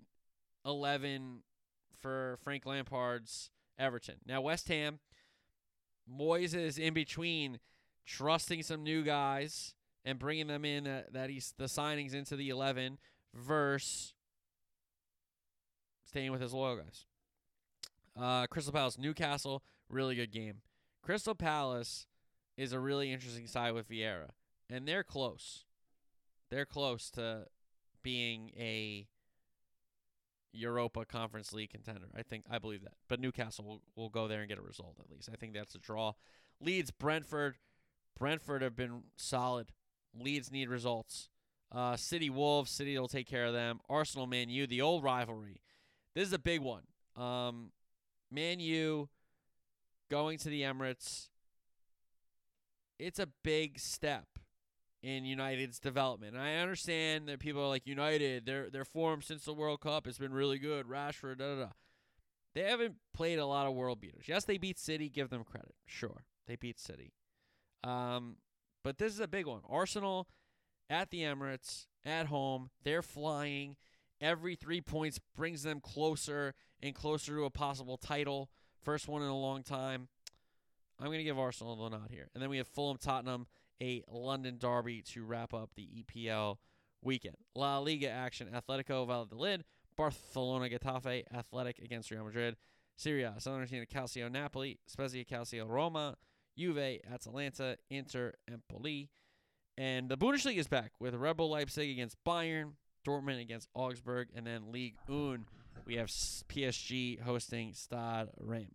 [0.65, 1.39] 11
[1.99, 4.15] for Frank Lampard's Everton.
[4.25, 4.99] Now, West Ham,
[6.11, 7.59] Moyes is in between
[8.05, 9.73] trusting some new guys
[10.05, 12.97] and bringing them in uh, that he's the signings into the 11
[13.33, 14.13] versus
[16.05, 17.05] staying with his loyal guys.
[18.19, 20.61] Uh, Crystal Palace, Newcastle, really good game.
[21.01, 22.05] Crystal Palace
[22.57, 24.29] is a really interesting side with Vieira,
[24.69, 25.65] and they're close.
[26.49, 27.47] They're close to
[28.03, 29.07] being a
[30.51, 32.07] Europa Conference League contender.
[32.15, 32.93] I think I believe that.
[33.09, 35.29] But Newcastle will, will go there and get a result at least.
[35.33, 36.13] I think that's a draw.
[36.61, 37.57] Leeds, Brentford.
[38.17, 39.71] Brentford have been solid.
[40.17, 41.29] Leeds need results.
[41.71, 43.79] Uh, City Wolves, City will take care of them.
[43.89, 45.61] Arsenal, Man U, the old rivalry.
[46.15, 46.83] This is a big one.
[47.15, 47.71] Um,
[48.31, 49.09] Man U
[50.11, 51.29] going to the Emirates.
[52.99, 54.27] It's a big step
[55.01, 56.35] in United's development.
[56.35, 60.05] And I understand that people are like United, their their form since the World Cup
[60.05, 60.87] has been really good.
[60.87, 61.69] Rashford, da da da.
[62.55, 64.25] They haven't played a lot of world beaters.
[64.27, 65.09] Yes, they beat City.
[65.09, 65.73] Give them credit.
[65.85, 67.13] Sure, they beat City.
[67.83, 68.37] Um,
[68.83, 69.61] but this is a big one.
[69.67, 70.27] Arsenal
[70.89, 72.69] at the Emirates at home.
[72.83, 73.75] They're flying.
[74.21, 78.49] Every three points brings them closer and closer to a possible title.
[78.81, 80.07] First one in a long time.
[80.99, 82.29] I'm going to give Arsenal the nod here.
[82.33, 83.47] And then we have Fulham Tottenham,
[83.81, 86.57] a London derby to wrap up the EPL
[87.01, 87.35] weekend.
[87.55, 89.63] La Liga action Atletico Valladolid,
[89.97, 92.55] Barcelona Getafe, Athletic against Real Madrid,
[92.95, 96.15] Serie A, Salernitana Calcio Napoli, Spezia Calcio Roma,
[96.57, 99.09] Juve Atalanta, Inter Empoli.
[99.77, 102.73] And the Bundesliga is back with Red Bull Leipzig against Bayern,
[103.07, 105.45] Dortmund against Augsburg, and then League Un.
[105.85, 108.67] We have PSG hosting Stade Rem.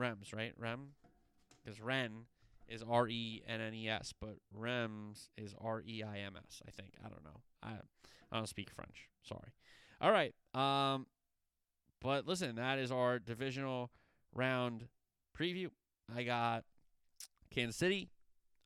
[0.00, 0.52] Rems, right?
[0.58, 0.94] Rem?
[1.62, 2.24] Because Ren
[2.68, 6.62] is R E N N E S, but Rems is R E I M S,
[6.66, 6.94] I think.
[7.04, 7.40] I don't know.
[7.62, 7.72] I
[8.30, 9.08] I don't speak French.
[9.22, 9.52] Sorry.
[10.00, 10.34] All right.
[10.54, 11.06] Um
[12.00, 13.90] but listen, that is our divisional
[14.34, 14.88] round
[15.38, 15.68] preview.
[16.14, 16.64] I got
[17.52, 18.08] Kansas City,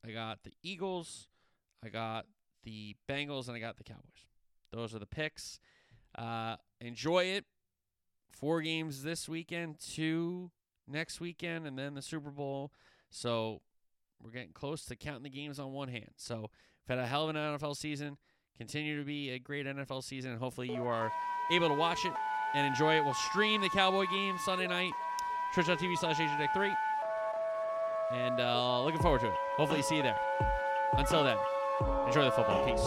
[0.06, 1.28] I got the Eagles,
[1.84, 2.26] I got
[2.64, 4.26] the Bengals, and I got the Cowboys.
[4.72, 5.58] Those are the picks.
[6.16, 7.44] Uh, enjoy it.
[8.30, 10.50] Four games this weekend, two
[10.86, 12.72] next weekend, and then the Super Bowl.
[13.10, 13.62] So
[14.22, 16.10] we're getting close to counting the games on one hand.
[16.16, 18.18] So we've had a hell of an NFL season.
[18.58, 21.12] Continue to be a great NFL season, and hopefully you are
[21.50, 22.12] able to watch it
[22.54, 23.04] and enjoy it.
[23.04, 24.92] We'll stream the Cowboy game Sunday night,
[25.54, 26.74] twitch.tv slash AsianDeck3.
[28.12, 29.34] And uh, looking forward to it.
[29.56, 30.18] Hopefully see you there.
[30.96, 31.36] Until then,
[32.06, 32.64] enjoy the football.
[32.64, 32.86] Peace.